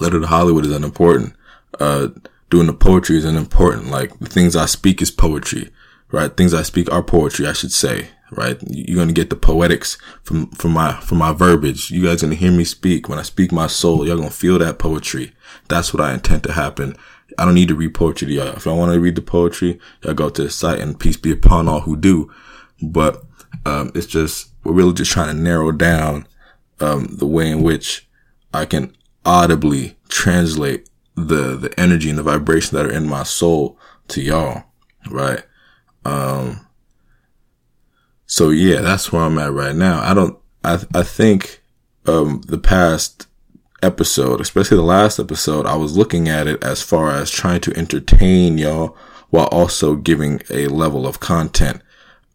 Letter 0.00 0.18
to 0.18 0.26
Hollywood 0.26 0.66
is 0.66 0.72
unimportant. 0.72 1.32
Uh, 1.78 2.08
doing 2.50 2.66
the 2.66 2.72
poetry 2.72 3.18
is 3.18 3.24
unimportant. 3.24 3.86
Like 3.86 4.18
the 4.18 4.26
things 4.26 4.56
I 4.56 4.66
speak 4.66 5.00
is 5.00 5.12
poetry, 5.12 5.70
right? 6.10 6.36
Things 6.36 6.52
I 6.52 6.62
speak 6.62 6.90
are 6.90 7.04
poetry, 7.04 7.46
I 7.46 7.52
should 7.52 7.72
say, 7.72 8.08
right? 8.32 8.58
You're 8.68 8.96
going 8.96 9.08
to 9.08 9.14
get 9.14 9.30
the 9.30 9.36
poetics 9.36 9.98
from, 10.22 10.50
from 10.50 10.72
my, 10.72 10.94
from 11.00 11.18
my 11.18 11.32
verbiage. 11.32 11.90
You 11.90 12.04
guys 12.04 12.22
going 12.22 12.32
to 12.32 12.36
hear 12.36 12.52
me 12.52 12.64
speak. 12.64 13.08
When 13.08 13.18
I 13.18 13.22
speak 13.22 13.52
my 13.52 13.66
soul, 13.66 14.06
y'all 14.06 14.16
going 14.16 14.28
to 14.28 14.34
feel 14.34 14.58
that 14.58 14.78
poetry. 14.78 15.32
That's 15.68 15.92
what 15.92 16.02
I 16.02 16.14
intend 16.14 16.42
to 16.44 16.52
happen. 16.52 16.96
I 17.38 17.44
don't 17.44 17.54
need 17.54 17.68
to 17.68 17.74
read 17.74 17.94
poetry 17.94 18.28
to 18.28 18.34
y'all. 18.34 18.56
If 18.56 18.66
I 18.66 18.72
want 18.72 18.92
to 18.92 19.00
read 19.00 19.16
the 19.16 19.22
poetry, 19.22 19.78
y'all 20.02 20.14
go 20.14 20.30
to 20.30 20.42
the 20.44 20.50
site 20.50 20.80
and 20.80 20.98
peace 20.98 21.16
be 21.16 21.32
upon 21.32 21.68
all 21.68 21.80
who 21.80 21.96
do. 21.96 22.30
But 22.82 23.22
um, 23.64 23.92
it's 23.94 24.06
just, 24.06 24.50
we're 24.64 24.72
really 24.72 24.94
just 24.94 25.10
trying 25.10 25.34
to 25.34 25.42
narrow 25.42 25.72
down, 25.72 26.26
um, 26.80 27.16
the 27.18 27.26
way 27.26 27.50
in 27.50 27.62
which 27.62 28.08
I 28.52 28.64
can 28.64 28.96
audibly 29.24 29.98
translate 30.08 30.88
the, 31.14 31.56
the 31.56 31.78
energy 31.78 32.08
and 32.08 32.18
the 32.18 32.22
vibration 32.22 32.76
that 32.76 32.86
are 32.86 32.92
in 32.92 33.08
my 33.08 33.24
soul 33.24 33.78
to 34.08 34.22
y'all. 34.22 34.64
Right. 35.10 35.42
Um, 36.04 36.66
so 38.28 38.50
yeah, 38.50 38.82
that's 38.82 39.10
where 39.10 39.22
I'm 39.22 39.38
at 39.38 39.52
right 39.52 39.74
now. 39.74 40.00
I 40.02 40.12
don't, 40.12 40.38
I, 40.62 40.78
I 40.94 41.02
think, 41.02 41.62
um, 42.06 42.42
the 42.46 42.58
past 42.58 43.26
episode, 43.82 44.40
especially 44.40 44.76
the 44.76 44.82
last 44.82 45.18
episode, 45.18 45.64
I 45.66 45.76
was 45.76 45.96
looking 45.96 46.28
at 46.28 46.46
it 46.46 46.62
as 46.62 46.82
far 46.82 47.10
as 47.10 47.30
trying 47.30 47.62
to 47.62 47.76
entertain 47.76 48.58
y'all 48.58 48.96
while 49.30 49.46
also 49.46 49.96
giving 49.96 50.42
a 50.50 50.68
level 50.68 51.06
of 51.06 51.20
content. 51.20 51.80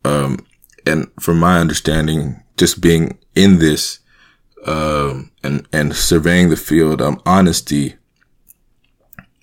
Um, 0.03 0.45
and 0.85 1.12
from 1.19 1.39
my 1.39 1.59
understanding, 1.59 2.41
just 2.57 2.81
being 2.81 3.19
in 3.35 3.59
this, 3.59 4.00
um, 4.65 5.31
and, 5.43 5.67
and 5.71 5.95
surveying 5.95 6.50
the 6.50 6.57
field, 6.57 7.03
um, 7.03 7.21
honesty 7.23 7.95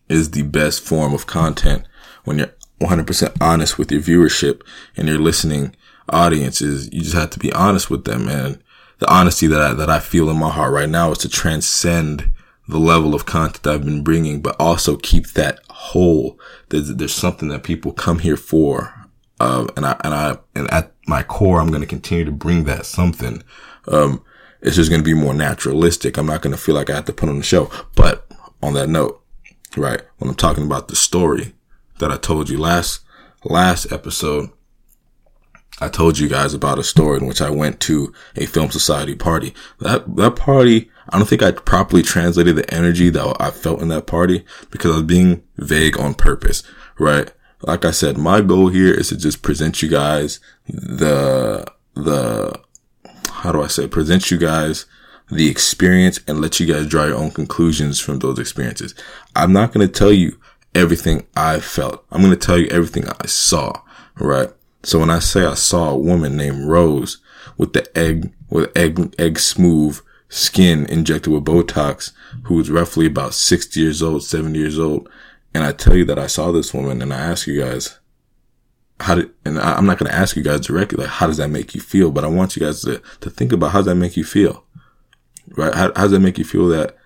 is 0.09 0.33
the 0.33 0.42
best 0.42 0.83
form 0.83 1.14
of 1.14 1.28
content 1.28 1.85
when 2.25 2.38
you're 2.38 2.54
100% 2.80 3.37
honest 3.40 3.78
with 3.78 3.92
your 3.92 4.00
viewership 4.00 4.62
and 4.97 5.07
you're 5.07 5.19
listening 5.19 5.76
audiences. 6.11 6.93
You 6.93 7.00
just 7.00 7.14
have 7.14 7.31
to 7.31 7.38
be 7.38 7.52
honest 7.52 7.90
with 7.90 8.05
them. 8.05 8.29
And 8.29 8.62
the 8.99 9.12
honesty 9.12 9.47
that 9.47 9.61
I, 9.61 9.75
that 9.75 9.90
I 9.90 10.00
feel 10.00 10.31
in 10.31 10.38
my 10.38 10.50
heart 10.50 10.73
right 10.73 10.88
now 10.88 11.12
is 11.12 11.19
to 11.19 11.29
transcend 11.29 12.31
the 12.69 12.79
level 12.79 13.14
of 13.14 13.26
content 13.26 13.67
I've 13.67 13.85
been 13.85 14.02
bringing, 14.02 14.40
but 14.40 14.57
also 14.61 14.97
keep 14.97 15.29
that 15.29 15.61
whole. 15.71 16.38
There's, 16.69 16.95
there's 16.95 17.14
something 17.14 17.49
that 17.49 17.64
people 17.64 17.93
come 17.93 18.21
here 18.21 18.37
for. 18.37 18.95
Um, 19.40 19.71
and 19.76 19.87
I, 19.87 20.00
and 20.05 20.14
I, 20.14 20.38
and 20.55 20.71
at 20.71 20.93
my 21.07 21.23
core, 21.23 21.61
I'm 21.61 21.71
going 21.71 21.81
to 21.81 21.87
continue 21.87 22.25
to 22.25 22.31
bring 22.31 22.64
that 22.64 22.87
something. 22.87 23.43
Um, 23.88 24.23
it's 24.61 24.76
just 24.76 24.90
going 24.90 25.00
to 25.00 25.05
be 25.05 25.14
more 25.14 25.35
naturalistic. 25.35 26.17
I'm 26.17 26.26
not 26.26 26.43
going 26.43 26.55
to 26.55 26.61
feel 26.61 26.75
like 26.75 26.90
I 26.90 26.95
have 26.95 27.07
to 27.07 27.12
put 27.12 27.29
on 27.29 27.38
the 27.38 27.43
show. 27.43 27.71
But 27.97 28.31
on 28.62 28.75
that 28.75 28.88
note, 28.88 29.23
right, 29.76 30.02
when 30.19 30.29
I'm 30.29 30.37
talking 30.37 30.67
about 30.67 30.88
the 30.88 30.97
story 30.97 31.55
that 31.99 32.12
I 32.12 32.19
told 32.19 32.50
you 32.50 32.59
last, 32.59 33.00
last 33.45 33.90
episode, 33.90 34.50
I 35.81 35.89
told 35.89 36.19
you 36.19 36.29
guys 36.29 36.53
about 36.53 36.79
a 36.79 36.85
story 36.85 37.19
in 37.19 37.27
which 37.27 37.41
I 37.41 37.51
went 37.51 37.81
to 37.81 38.13
a 38.37 38.47
film 38.47 38.71
society 38.71 39.15
party. 39.15 39.55
That, 39.79 40.17
that 40.17 40.37
party, 40.37 40.91
I 41.09 41.19
don't 41.19 41.29
think 41.29 41.43
I 41.43 41.53
properly 41.53 42.03
translated 42.03 42.57
the 42.57 42.73
energy 42.73 43.09
that 43.11 43.37
I 43.41 43.51
felt 43.51 43.81
in 43.81 43.89
that 43.89 44.07
party 44.07 44.45
because 44.71 44.93
I 44.93 44.95
was 44.97 45.05
being 45.05 45.43
vague 45.57 45.99
on 45.99 46.15
purpose, 46.15 46.63
right? 46.99 47.33
Like 47.63 47.85
I 47.85 47.91
said, 47.91 48.19
my 48.19 48.41
goal 48.41 48.69
here 48.69 48.93
is 48.93 49.09
to 49.09 49.17
just 49.17 49.43
present 49.43 49.83
you 49.83 49.89
guys 49.89 50.41
the, 50.69 51.67
the, 51.95 52.61
how 53.31 53.53
do 53.53 53.63
I 53.63 53.67
say, 53.67 53.87
present 53.87 54.31
you 54.31 54.39
guys 54.39 54.87
the 55.31 55.49
experience 55.49 56.21
and 56.27 56.41
let 56.41 56.59
you 56.59 56.67
guys 56.67 56.87
draw 56.87 57.05
your 57.05 57.17
own 57.17 57.31
conclusions 57.31 58.01
from 58.01 58.19
those 58.19 58.39
experiences. 58.39 58.95
I'm 59.37 59.53
not 59.53 59.73
going 59.73 59.87
to 59.87 59.93
tell 59.93 60.13
you 60.13 60.39
everything 60.75 61.27
I 61.37 61.61
felt. 61.61 62.05
I'm 62.11 62.21
going 62.21 62.37
to 62.37 62.47
tell 62.47 62.59
you 62.59 62.67
everything 62.69 63.09
I 63.09 63.27
saw, 63.27 63.73
right? 64.17 64.51
So 64.83 64.99
when 64.99 65.11
I 65.11 65.19
say 65.19 65.45
I 65.45 65.55
saw 65.55 65.91
a 65.91 65.99
woman 65.99 66.37
named 66.37 66.67
Rose 66.67 67.19
with 67.59 67.73
the 67.73 67.99
egg, 67.99 68.33
with 68.49 68.77
egg, 68.77 69.15
egg 69.19 69.39
smooth 69.39 70.01
skin 70.29 70.87
injected 70.87 71.33
with 71.33 71.45
Botox, 71.45 72.13
who 72.45 72.55
was 72.55 72.71
roughly 72.71 73.07
about 73.07 73.35
60 73.35 73.79
years 73.79 74.03
old, 74.03 74.25
70 74.25 74.59
years 74.59 74.79
old. 74.79 75.09
And 75.53 75.65
I 75.65 75.73
tell 75.73 75.97
you 75.97 76.05
that 76.07 76.19
I 76.19 76.29
saw 76.29 76.53
this 76.53 76.73
woman 76.73 77.03
and 77.03 77.13
I 77.13 77.19
ask 77.19 77.47
you 77.47 77.61
guys, 77.61 77.99
how 79.01 79.17
did, 79.17 79.31
and 79.45 79.59
I, 79.59 79.75
I'm 79.75 79.87
not 79.87 79.99
going 79.99 80.11
to 80.11 80.17
ask 80.17 80.37
you 80.37 80.43
guys 80.43 80.61
directly, 80.61 80.99
like, 80.99 81.09
how 81.09 81.27
does 81.27 81.39
that 81.39 81.49
make 81.49 81.75
you 81.75 81.81
feel? 81.81 82.11
But 82.11 82.25
I 82.25 82.29
want 82.29 82.57
you 82.57 82.65
guys 82.65 82.83
to, 82.83 83.03
to 83.21 83.31
think 83.31 83.53
about 83.53 83.73
how 83.73 83.81
does 83.81 83.87
that 83.87 83.97
make 83.97 84.17
you 84.17 84.25
feel? 84.25 84.65
Right? 85.49 85.75
How, 85.75 85.93
how 85.95 86.03
does 86.03 86.13
that 86.13 86.21
make 86.21 86.39
you 86.39 86.45
feel 86.45 86.69
that 86.69 86.97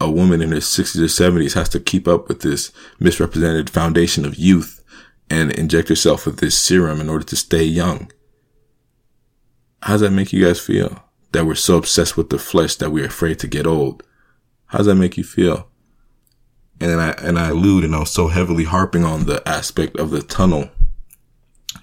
a 0.00 0.10
woman 0.10 0.42
in 0.42 0.50
her 0.50 0.56
60s 0.56 0.98
or 0.98 1.04
70s 1.04 1.54
has 1.54 1.68
to 1.70 1.80
keep 1.80 2.08
up 2.08 2.28
with 2.28 2.40
this 2.40 2.72
misrepresented 2.98 3.70
foundation 3.70 4.24
of 4.24 4.34
youth 4.34 4.81
and 5.32 5.50
inject 5.52 5.88
yourself 5.88 6.26
with 6.26 6.40
this 6.40 6.58
serum 6.58 7.00
in 7.00 7.08
order 7.08 7.24
to 7.24 7.36
stay 7.36 7.64
young. 7.64 8.12
How 9.80 9.94
does 9.94 10.02
that 10.02 10.10
make 10.10 10.30
you 10.30 10.44
guys 10.44 10.60
feel? 10.60 11.04
That 11.32 11.46
we're 11.46 11.54
so 11.54 11.78
obsessed 11.78 12.18
with 12.18 12.28
the 12.28 12.38
flesh 12.38 12.76
that 12.76 12.90
we're 12.90 13.06
afraid 13.06 13.38
to 13.38 13.46
get 13.46 13.66
old. 13.66 14.02
How 14.66 14.78
does 14.78 14.88
that 14.88 14.96
make 14.96 15.16
you 15.16 15.24
feel? 15.24 15.68
And 16.82 17.00
I, 17.00 17.12
and 17.12 17.38
I 17.38 17.48
allude 17.48 17.82
and 17.82 17.94
I 17.94 18.00
was 18.00 18.10
so 18.10 18.28
heavily 18.28 18.64
harping 18.64 19.06
on 19.06 19.24
the 19.24 19.42
aspect 19.48 19.96
of 19.96 20.10
the 20.10 20.20
tunnel 20.20 20.68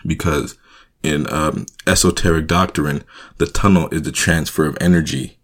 because 0.05 0.55
in, 1.01 1.25
um, 1.33 1.65
esoteric 1.87 2.45
doctrine, 2.45 3.03
the 3.37 3.47
tunnel 3.47 3.89
is 3.89 4.03
the 4.03 4.11
transfer 4.11 4.67
of 4.67 4.77
energy, 4.79 5.39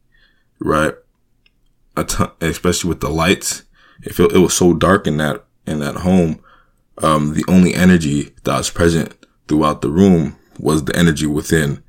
right? 0.60 0.94
Ton- 1.96 2.34
especially 2.40 2.90
with 2.90 3.00
the 3.00 3.10
lights. 3.10 3.64
It 4.04 4.14
felt, 4.14 4.34
it 4.34 4.40
was 4.40 4.54
so 4.54 4.76
dark 4.76 5.08
in 5.08 5.18
that, 5.18 5.46
in 5.66 5.80
that 5.80 5.96
home 5.98 6.44
um, 7.00 7.34
the 7.34 7.46
only 7.48 7.74
energy 7.74 8.34
that 8.44 8.58
was 8.58 8.70
present 8.70 9.14
throughout 9.48 9.82
the 9.82 9.90
room 9.90 10.38
was 10.60 10.86
the 10.86 10.96
energy 10.96 11.26
within 11.26 11.84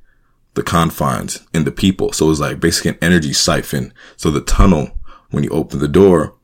the 0.54 0.62
confines 0.62 1.46
in 1.54 1.64
the 1.64 1.70
people. 1.70 2.12
So 2.12 2.26
it 2.26 2.30
was 2.30 2.40
like 2.40 2.60
basically 2.60 2.92
an 2.92 2.98
energy 3.02 3.32
siphon. 3.32 3.92
So 4.16 4.30
the 4.30 4.40
tunnel, 4.40 4.90
when 5.30 5.44
you 5.44 5.50
open 5.50 5.78
the 5.78 5.88
door, 5.88 6.34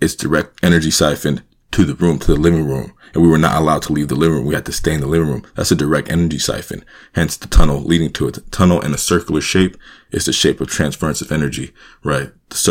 it's 0.00 0.14
direct 0.14 0.62
energy 0.62 0.90
siphon 0.90 1.42
to 1.70 1.84
the 1.84 1.94
room, 1.94 2.18
to 2.18 2.26
the 2.26 2.40
living 2.40 2.66
room. 2.66 2.92
And 3.14 3.22
we 3.22 3.30
were 3.30 3.38
not 3.38 3.56
allowed 3.56 3.82
to 3.82 3.92
leave 3.92 4.08
the 4.08 4.14
living 4.14 4.38
room. 4.38 4.46
We 4.46 4.54
had 4.54 4.66
to 4.66 4.72
stay 4.72 4.92
in 4.92 5.00
the 5.00 5.06
living 5.06 5.28
room. 5.28 5.46
That's 5.54 5.70
a 5.70 5.76
direct 5.76 6.10
energy 6.10 6.38
siphon. 6.38 6.84
Hence 7.14 7.36
the 7.36 7.46
tunnel 7.46 7.80
leading 7.80 8.12
to 8.14 8.28
it. 8.28 8.34
The 8.34 8.40
tunnel 8.42 8.80
in 8.82 8.92
a 8.92 8.98
circular 8.98 9.40
shape 9.40 9.76
is 10.10 10.26
the 10.26 10.32
shape 10.32 10.60
of 10.60 10.68
transference 10.68 11.22
of 11.22 11.32
energy, 11.32 11.72
right? 12.02 12.30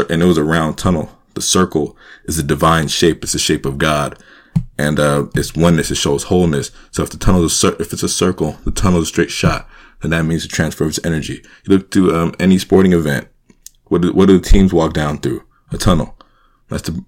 And 0.09 0.21
it 0.21 0.25
was 0.25 0.37
a 0.37 0.43
round 0.43 0.77
tunnel. 0.77 1.09
The 1.33 1.41
circle 1.41 1.97
is 2.25 2.37
a 2.37 2.43
divine 2.43 2.89
shape. 2.89 3.23
It's 3.23 3.33
the 3.33 3.39
shape 3.39 3.65
of 3.65 3.77
God 3.77 4.17
and 4.77 4.99
uh, 4.99 5.27
it's 5.35 5.55
oneness. 5.55 5.91
It 5.91 5.95
shows 5.95 6.23
wholeness. 6.23 6.71
So 6.91 7.03
if 7.03 7.09
the 7.09 7.17
tunnel 7.17 7.43
is 7.45 7.63
if 7.63 7.93
it's 7.93 8.03
a 8.03 8.09
circle, 8.09 8.57
the 8.65 8.71
tunnel 8.71 8.99
is 8.99 9.05
a 9.05 9.07
straight 9.07 9.31
shot, 9.31 9.67
then 10.01 10.11
that 10.11 10.23
means 10.23 10.43
the 10.43 10.49
transfer 10.49 10.85
of 10.85 10.99
energy. 11.03 11.43
You 11.63 11.77
look 11.77 11.91
to 11.91 12.15
um, 12.15 12.35
any 12.39 12.57
sporting 12.57 12.93
event. 12.93 13.27
What 13.85 14.01
do, 14.01 14.13
what 14.13 14.27
do 14.27 14.39
the 14.39 14.45
teams 14.45 14.73
walk 14.73 14.93
down 14.93 15.19
through? 15.19 15.43
A 15.71 15.77
tunnel. 15.77 16.17
That's 16.69 16.83
the 16.83 17.03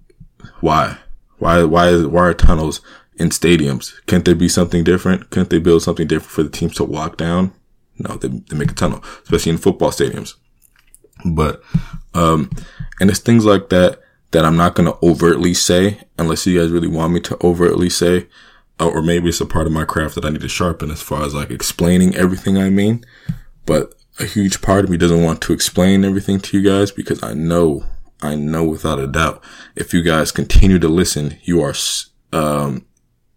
why. 0.62 0.98
Why 1.40 1.64
why 1.64 2.04
why 2.06 2.22
are 2.22 2.34
tunnels 2.34 2.82
in 3.18 3.30
stadiums? 3.30 3.94
Can't 4.06 4.26
there 4.26 4.36
be 4.36 4.50
something 4.50 4.84
different? 4.84 5.30
Can't 5.30 5.50
they 5.50 5.60
build 5.60 5.84
something 5.84 6.08
different 6.08 6.32
for 6.32 6.44
the 6.44 6.50
teams 6.50 6.76
to 6.76 6.84
walk 6.84 7.18
down? 7.18 7.54
No, 8.00 8.16
they, 8.16 8.28
they 8.28 8.56
make 8.56 8.72
a 8.72 8.76
tunnel, 8.76 9.04
especially 9.24 9.52
in 9.52 9.58
football 9.58 9.90
stadiums. 9.90 10.36
But 11.26 11.62
um, 12.14 12.50
and 13.00 13.10
it's 13.10 13.20
things 13.20 13.46
like 13.46 13.70
that 13.70 14.02
that 14.32 14.46
I'm 14.46 14.58
not 14.58 14.76
going 14.76 14.92
to 14.92 14.98
overtly 15.04 15.54
say 15.54 16.02
unless 16.18 16.46
you 16.46 16.60
guys 16.60 16.72
really 16.72 16.88
want 16.88 17.14
me 17.14 17.20
to 17.22 17.38
overtly 17.46 17.90
say, 17.90 18.28
uh, 18.80 18.88
or 18.88 19.02
maybe 19.02 19.30
it's 19.30 19.42
a 19.42 19.46
part 19.46 19.68
of 19.68 19.74
my 19.74 19.86
craft 19.86 20.16
that 20.16 20.26
I 20.26 20.30
need 20.30 20.42
to 20.42 20.50
sharpen 20.50 20.92
as 20.92 21.02
far 21.02 21.24
as 21.24 21.34
like 21.34 21.50
explaining 21.50 22.16
everything 22.16 22.58
I 22.58 22.70
mean. 22.70 23.06
But 23.66 23.96
a 24.20 24.26
huge 24.26 24.62
part 24.62 24.84
of 24.84 24.90
me 24.90 24.98
doesn't 24.98 25.24
want 25.24 25.42
to 25.42 25.54
explain 25.54 26.04
everything 26.04 26.40
to 26.42 26.58
you 26.58 26.68
guys 26.68 26.92
because 26.92 27.24
I 27.24 27.34
know, 27.34 27.86
I 28.22 28.36
know 28.36 28.64
without 28.64 29.00
a 29.00 29.08
doubt, 29.08 29.44
if 29.76 29.94
you 29.94 30.02
guys 30.02 30.32
continue 30.32 30.80
to 30.80 30.88
listen, 30.88 31.38
you 31.44 31.62
are, 31.62 31.74
um, 32.34 32.86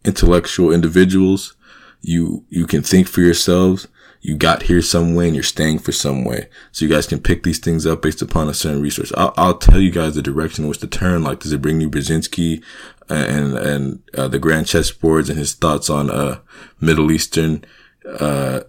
intellectual 0.05 0.73
individuals. 0.73 1.55
You, 2.01 2.45
you 2.49 2.67
can 2.67 2.83
think 2.83 3.07
for 3.09 3.21
yourselves 3.21 3.87
you 4.21 4.37
got 4.37 4.65
here 4.65 4.83
some 4.83 5.15
way 5.15 5.27
and 5.27 5.35
you're 5.35 5.43
staying 5.43 5.79
for 5.79 5.93
some 5.93 6.25
way. 6.25 6.49
So 6.73 6.85
you 6.85 6.91
guys 6.91 7.07
can 7.07 7.21
pick 7.21 7.43
these 7.43 7.59
things 7.59 7.87
up 7.87 8.03
based 8.03 8.21
upon 8.21 8.49
a 8.49 8.55
certain 8.55 8.83
resource. 8.83 9.13
I'll, 9.17 9.33
I'll 9.37 9.59
tell 9.59 9.81
you 9.81 9.91
guys 9.91 10.15
the 10.15 10.23
direction 10.23 10.65
in 10.65 10.69
which 10.69 10.81
to 10.81 10.87
turn. 10.87 11.23
Like, 11.23 11.41
does 11.41 11.53
it 11.53 11.63
bring 11.63 11.81
you 11.81 11.89
Brzezinski 11.89 12.63
and, 13.09 13.57
and, 13.57 14.03
uh, 14.17 14.29
the 14.29 14.39
grand 14.39 14.67
chessboards 14.67 15.31
and 15.31 15.39
his 15.39 15.55
thoughts 15.55 15.89
on, 15.89 16.11
uh, 16.11 16.41
Middle 16.81 17.11
Eastern, 17.11 17.65
uh, 18.19 18.61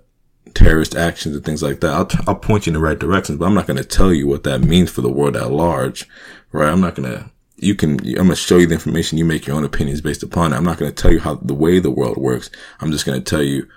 terrorist 0.54 0.96
actions 0.96 1.36
and 1.36 1.46
things 1.46 1.64
like 1.64 1.80
that. 1.82 1.94
I'll, 1.94 2.06
t- 2.06 2.20
I'll 2.28 2.36
point 2.36 2.66
you 2.66 2.72
in 2.72 2.76
the 2.76 2.80
right 2.80 2.98
directions, 2.98 3.38
but 3.38 3.46
I'm 3.46 3.54
not 3.54 3.68
going 3.68 3.78
to 3.78 3.84
tell 3.84 4.14
you 4.14 4.28
what 4.28 4.44
that 4.44 4.62
means 4.62 4.90
for 4.90 5.02
the 5.02 5.12
world 5.12 5.36
at 5.36 5.52
large, 5.52 6.08
right? 6.52 6.70
I'm 6.70 6.82
not 6.82 6.96
going 6.96 7.12
to, 7.12 7.30
you 7.58 7.76
can, 7.76 8.00
I'm 8.00 8.16
going 8.16 8.30
to 8.30 8.36
show 8.36 8.58
you 8.58 8.68
the 8.68 8.74
information. 8.74 9.18
You 9.18 9.26
make 9.26 9.48
your 9.48 9.56
own 9.56 9.64
opinions 9.64 10.02
based 10.02 10.24
upon 10.24 10.54
it. 10.54 10.58
I'm 10.58 10.64
not 10.64 10.78
going 10.78 10.92
to 10.92 11.02
tell 11.02 11.12
you 11.12 11.20
how 11.20 11.36
the 11.36 11.54
way 11.54 11.80
the 11.80 11.92
world 11.92 12.18
works. 12.18 12.50
I'm 12.80 12.92
just 12.92 13.06
going 13.06 13.22
to 13.22 13.30
tell 13.30 13.44
you, 13.44 13.68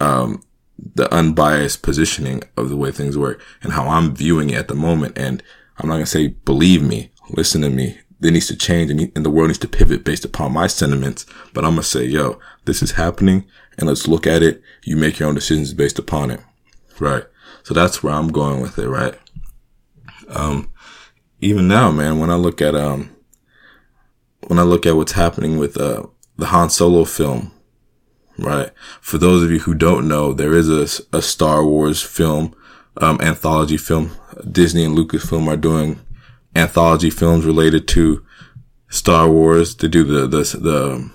um, 0.00 0.42
the 0.78 1.12
unbiased 1.12 1.82
positioning 1.82 2.42
of 2.56 2.68
the 2.68 2.76
way 2.76 2.90
things 2.90 3.18
work 3.18 3.42
and 3.62 3.72
how 3.72 3.88
I'm 3.88 4.14
viewing 4.14 4.50
it 4.50 4.56
at 4.58 4.68
the 4.68 4.74
moment. 4.74 5.18
And 5.18 5.42
I'm 5.78 5.88
not 5.88 5.94
going 5.94 6.04
to 6.04 6.10
say, 6.10 6.28
believe 6.28 6.82
me, 6.82 7.10
listen 7.30 7.62
to 7.62 7.70
me. 7.70 7.98
It 8.20 8.32
needs 8.32 8.48
to 8.48 8.56
change 8.56 8.90
and, 8.90 9.12
and 9.14 9.24
the 9.24 9.30
world 9.30 9.48
needs 9.48 9.58
to 9.60 9.68
pivot 9.68 10.04
based 10.04 10.24
upon 10.24 10.52
my 10.52 10.66
sentiments. 10.66 11.26
But 11.52 11.64
I'm 11.64 11.72
going 11.72 11.82
to 11.82 11.88
say, 11.88 12.04
yo, 12.04 12.38
this 12.64 12.82
is 12.82 12.92
happening 12.92 13.44
and 13.76 13.88
let's 13.88 14.08
look 14.08 14.26
at 14.26 14.42
it. 14.42 14.62
You 14.84 14.96
make 14.96 15.18
your 15.18 15.28
own 15.28 15.34
decisions 15.34 15.72
based 15.72 15.98
upon 15.98 16.30
it. 16.30 16.40
Right. 16.98 17.24
So 17.62 17.74
that's 17.74 18.02
where 18.02 18.14
I'm 18.14 18.28
going 18.28 18.60
with 18.60 18.78
it. 18.78 18.88
Right. 18.88 19.14
Um, 20.28 20.70
even 21.40 21.68
now, 21.68 21.92
man, 21.92 22.18
when 22.18 22.30
I 22.30 22.34
look 22.34 22.60
at, 22.60 22.74
um, 22.74 23.14
when 24.46 24.58
I 24.58 24.62
look 24.62 24.86
at 24.86 24.96
what's 24.96 25.12
happening 25.12 25.58
with, 25.58 25.76
uh, 25.76 26.06
the 26.36 26.46
Han 26.46 26.70
Solo 26.70 27.04
film, 27.04 27.52
right? 28.38 28.70
For 29.00 29.18
those 29.18 29.42
of 29.42 29.50
you 29.50 29.60
who 29.60 29.74
don't 29.74 30.08
know, 30.08 30.32
there 30.32 30.54
is 30.54 30.68
a, 30.68 31.16
a 31.16 31.22
Star 31.22 31.64
Wars 31.64 32.02
film, 32.02 32.54
um, 32.98 33.20
anthology 33.20 33.76
film. 33.76 34.12
Disney 34.50 34.84
and 34.84 34.96
Lucasfilm 34.96 35.48
are 35.48 35.56
doing 35.56 36.00
anthology 36.54 37.10
films 37.10 37.44
related 37.44 37.88
to 37.88 38.24
Star 38.88 39.28
Wars 39.28 39.76
They 39.76 39.88
do 39.88 40.04
the, 40.04 40.26
the, 40.26 40.42
the, 40.58 41.10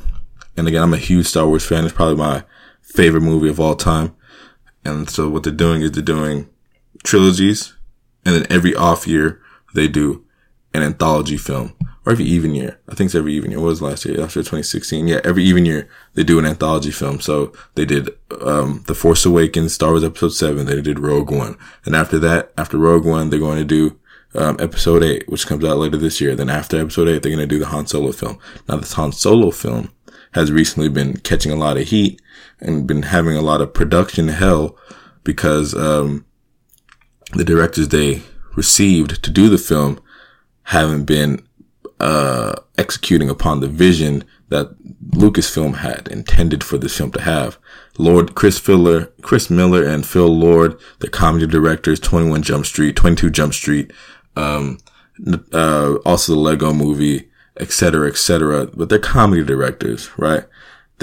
and 0.55 0.67
again, 0.67 0.83
I'm 0.83 0.93
a 0.93 0.97
huge 0.97 1.27
Star 1.27 1.47
Wars 1.47 1.65
fan. 1.65 1.85
It's 1.85 1.93
probably 1.93 2.15
my 2.15 2.43
favorite 2.81 3.21
movie 3.21 3.49
of 3.49 3.59
all 3.59 3.75
time. 3.75 4.15
And 4.85 5.09
so 5.09 5.29
what 5.29 5.43
they're 5.43 5.53
doing 5.53 5.81
is 5.81 5.91
they're 5.91 6.03
doing 6.03 6.49
trilogies 7.03 7.73
and 8.25 8.35
then 8.35 8.47
every 8.49 8.75
off 8.75 9.07
year 9.07 9.41
they 9.73 9.87
do 9.87 10.22
an 10.73 10.83
anthology 10.83 11.37
film 11.37 11.73
or 12.05 12.11
every 12.11 12.25
even 12.25 12.53
year. 12.53 12.79
I 12.89 12.95
think 12.95 13.07
it's 13.07 13.15
every 13.15 13.33
even 13.33 13.51
year. 13.51 13.59
What 13.59 13.67
was 13.67 13.81
last 13.81 14.05
year? 14.05 14.21
After 14.21 14.39
2016. 14.39 15.07
Yeah, 15.07 15.21
every 15.23 15.43
even 15.43 15.65
year 15.65 15.89
they 16.13 16.23
do 16.23 16.39
an 16.39 16.45
anthology 16.45 16.91
film. 16.91 17.21
So 17.21 17.53
they 17.75 17.85
did, 17.85 18.09
um, 18.41 18.83
The 18.87 18.95
Force 18.95 19.25
Awakens, 19.25 19.73
Star 19.73 19.91
Wars 19.91 20.03
Episode 20.03 20.29
7. 20.29 20.65
They 20.65 20.81
did 20.81 20.99
Rogue 20.99 21.31
One. 21.31 21.57
And 21.85 21.95
after 21.95 22.19
that, 22.19 22.51
after 22.57 22.77
Rogue 22.77 23.05
One, 23.05 23.29
they're 23.29 23.39
going 23.39 23.59
to 23.59 23.65
do, 23.65 23.99
um, 24.35 24.57
Episode 24.59 25.03
8, 25.03 25.29
which 25.29 25.47
comes 25.47 25.63
out 25.63 25.77
later 25.77 25.97
this 25.97 26.19
year. 26.19 26.35
Then 26.35 26.49
after 26.49 26.79
Episode 26.79 27.07
8, 27.07 27.23
they're 27.23 27.35
going 27.35 27.47
to 27.47 27.55
do 27.55 27.59
the 27.59 27.67
Han 27.67 27.87
Solo 27.87 28.11
film. 28.11 28.37
Now 28.67 28.77
this 28.77 28.93
Han 28.93 29.11
Solo 29.11 29.51
film 29.51 29.91
has 30.33 30.51
recently 30.51 30.89
been 30.89 31.17
catching 31.17 31.51
a 31.51 31.55
lot 31.55 31.77
of 31.77 31.87
heat 31.87 32.21
and 32.59 32.87
been 32.87 33.03
having 33.03 33.37
a 33.37 33.41
lot 33.41 33.61
of 33.61 33.73
production 33.73 34.29
hell 34.29 34.75
because, 35.23 35.75
um, 35.75 36.25
the 37.33 37.43
directors 37.43 37.89
they 37.89 38.21
received 38.55 39.23
to 39.23 39.31
do 39.31 39.49
the 39.49 39.57
film 39.57 39.99
haven't 40.63 41.05
been 41.05 41.45
uh, 41.99 42.53
executing 42.77 43.29
upon 43.29 43.59
the 43.59 43.67
vision 43.67 44.23
that 44.49 44.75
Lucasfilm 45.09 45.77
had 45.77 46.07
intended 46.09 46.63
for 46.63 46.77
this 46.77 46.97
film 46.97 47.11
to 47.11 47.21
have. 47.21 47.57
Lord 47.97 48.35
Chris 48.35 48.59
Filler, 48.59 49.05
Chris 49.21 49.49
Miller 49.49 49.83
and 49.83 50.05
Phil 50.05 50.27
Lord, 50.27 50.79
the 50.99 51.09
comedy 51.09 51.47
directors, 51.47 51.99
21 51.99 52.41
Jump 52.41 52.65
Street, 52.65 52.95
22 52.95 53.29
Jump 53.29 53.53
Street, 53.53 53.91
um, 54.35 54.79
uh, 55.53 55.95
also 56.05 56.33
the 56.33 56.39
Lego 56.39 56.73
movie, 56.73 57.29
etc., 57.59 58.07
etc. 58.07 58.67
But 58.67 58.89
they're 58.89 58.99
comedy 58.99 59.43
directors, 59.43 60.09
right? 60.17 60.45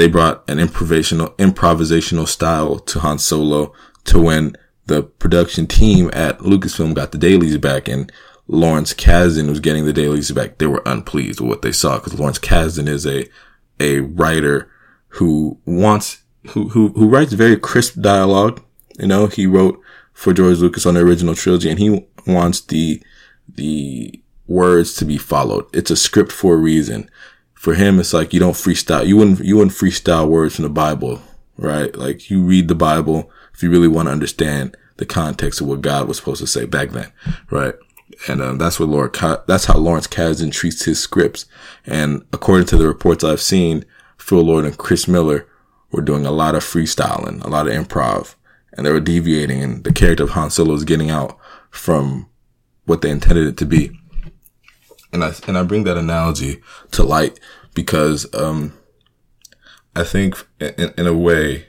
they 0.00 0.08
brought 0.08 0.48
an 0.48 0.56
improvisational, 0.56 1.36
improvisational 1.36 2.26
style 2.26 2.78
to 2.78 3.00
Han 3.00 3.18
Solo 3.18 3.74
to 4.04 4.18
when 4.18 4.56
the 4.86 5.02
production 5.02 5.66
team 5.66 6.08
at 6.12 6.38
Lucasfilm 6.38 6.94
got 6.94 7.12
the 7.12 7.18
dailies 7.18 7.58
back 7.58 7.86
and 7.86 8.10
Lawrence 8.52 8.92
Kasdan 8.92 9.48
was 9.48 9.60
getting 9.60 9.84
the 9.84 9.92
dailies 9.92 10.32
back. 10.32 10.58
They 10.58 10.66
were 10.66 10.82
unpleased 10.84 11.40
with 11.40 11.48
what 11.48 11.62
they 11.62 11.70
saw 11.70 11.98
because 11.98 12.18
Lawrence 12.18 12.40
Kasdan 12.40 12.88
is 12.88 13.06
a, 13.06 13.28
a 13.78 14.00
writer 14.00 14.68
who 15.08 15.58
wants, 15.64 16.22
who, 16.50 16.68
who, 16.70 16.88
who 16.88 17.08
writes 17.08 17.32
very 17.32 17.56
crisp 17.56 18.00
dialogue. 18.00 18.60
You 18.98 19.06
know, 19.06 19.28
he 19.28 19.46
wrote 19.46 19.80
for 20.12 20.32
George 20.32 20.58
Lucas 20.58 20.84
on 20.84 20.94
the 20.94 21.00
original 21.00 21.36
trilogy 21.36 21.70
and 21.70 21.78
he 21.78 22.04
wants 22.26 22.60
the, 22.60 23.00
the 23.48 24.20
words 24.48 24.94
to 24.94 25.04
be 25.04 25.16
followed. 25.16 25.66
It's 25.72 25.92
a 25.92 25.96
script 25.96 26.32
for 26.32 26.54
a 26.54 26.58
reason. 26.58 27.08
For 27.54 27.74
him, 27.74 28.00
it's 28.00 28.12
like 28.12 28.32
you 28.32 28.40
don't 28.40 28.54
freestyle. 28.54 29.06
You 29.06 29.16
wouldn't, 29.16 29.44
you 29.44 29.58
wouldn't 29.58 29.76
freestyle 29.76 30.28
words 30.28 30.56
from 30.56 30.64
the 30.64 30.70
Bible, 30.70 31.22
right? 31.56 31.94
Like 31.94 32.30
you 32.30 32.42
read 32.42 32.66
the 32.66 32.74
Bible 32.74 33.30
if 33.54 33.62
you 33.62 33.70
really 33.70 33.86
want 33.86 34.08
to 34.08 34.12
understand 34.12 34.76
the 34.96 35.06
context 35.06 35.60
of 35.60 35.68
what 35.68 35.82
God 35.82 36.08
was 36.08 36.16
supposed 36.16 36.40
to 36.40 36.46
say 36.46 36.64
back 36.64 36.90
then, 36.90 37.12
right? 37.50 37.74
And 38.28 38.42
um, 38.42 38.58
that's 38.58 38.78
what 38.78 38.88
Lord, 38.88 39.14
that's 39.46 39.64
how 39.64 39.78
Lawrence 39.78 40.06
Kasdan 40.06 40.52
treats 40.52 40.84
his 40.84 41.00
scripts. 41.00 41.46
And 41.86 42.22
according 42.32 42.66
to 42.66 42.76
the 42.76 42.86
reports 42.86 43.24
I've 43.24 43.40
seen, 43.40 43.84
Phil 44.18 44.42
Lord 44.42 44.64
and 44.64 44.76
Chris 44.76 45.08
Miller 45.08 45.48
were 45.90 46.02
doing 46.02 46.26
a 46.26 46.30
lot 46.30 46.54
of 46.54 46.62
freestyling, 46.62 47.42
a 47.42 47.48
lot 47.48 47.66
of 47.66 47.72
improv, 47.72 48.34
and 48.72 48.86
they 48.86 48.92
were 48.92 49.00
deviating, 49.00 49.62
and 49.62 49.84
the 49.84 49.92
character 49.92 50.24
of 50.24 50.30
Han 50.30 50.50
Solo 50.50 50.72
was 50.72 50.84
getting 50.84 51.10
out 51.10 51.38
from 51.70 52.28
what 52.84 53.00
they 53.00 53.10
intended 53.10 53.46
it 53.46 53.56
to 53.56 53.66
be. 53.66 53.90
And 55.12 55.24
I 55.24 55.32
and 55.48 55.58
I 55.58 55.62
bring 55.64 55.84
that 55.84 55.96
analogy 55.96 56.60
to 56.92 57.02
light 57.02 57.40
because 57.74 58.32
um, 58.34 58.74
I 59.96 60.04
think 60.04 60.46
in, 60.60 60.92
in 60.96 61.06
a 61.06 61.14
way 61.14 61.66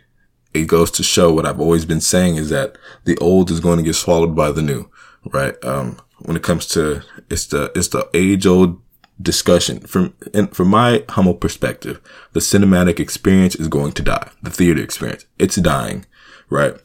it 0.53 0.67
goes 0.67 0.91
to 0.91 1.03
show 1.03 1.33
what 1.33 1.45
I've 1.45 1.59
always 1.59 1.85
been 1.85 2.01
saying 2.01 2.35
is 2.35 2.49
that 2.49 2.77
the 3.05 3.17
old 3.17 3.49
is 3.49 3.59
going 3.59 3.77
to 3.77 3.83
get 3.83 3.95
swallowed 3.95 4.35
by 4.35 4.51
the 4.51 4.61
new, 4.61 4.89
right? 5.25 5.55
Um, 5.63 5.97
when 6.25 6.37
it 6.37 6.43
comes 6.43 6.65
to, 6.67 7.03
it's 7.29 7.47
the, 7.47 7.71
it's 7.75 7.89
the 7.89 8.09
age 8.13 8.45
old 8.45 8.81
discussion 9.21 9.79
from, 9.81 10.13
and 10.33 10.55
from 10.55 10.69
my 10.69 11.03
humble 11.09 11.33
perspective, 11.33 12.01
the 12.33 12.39
cinematic 12.39 12.99
experience 12.99 13.55
is 13.55 13.67
going 13.67 13.91
to 13.93 14.01
die. 14.01 14.29
The 14.41 14.49
theater 14.49 14.81
experience, 14.81 15.25
it's 15.37 15.55
dying, 15.55 16.05
right? 16.49 16.75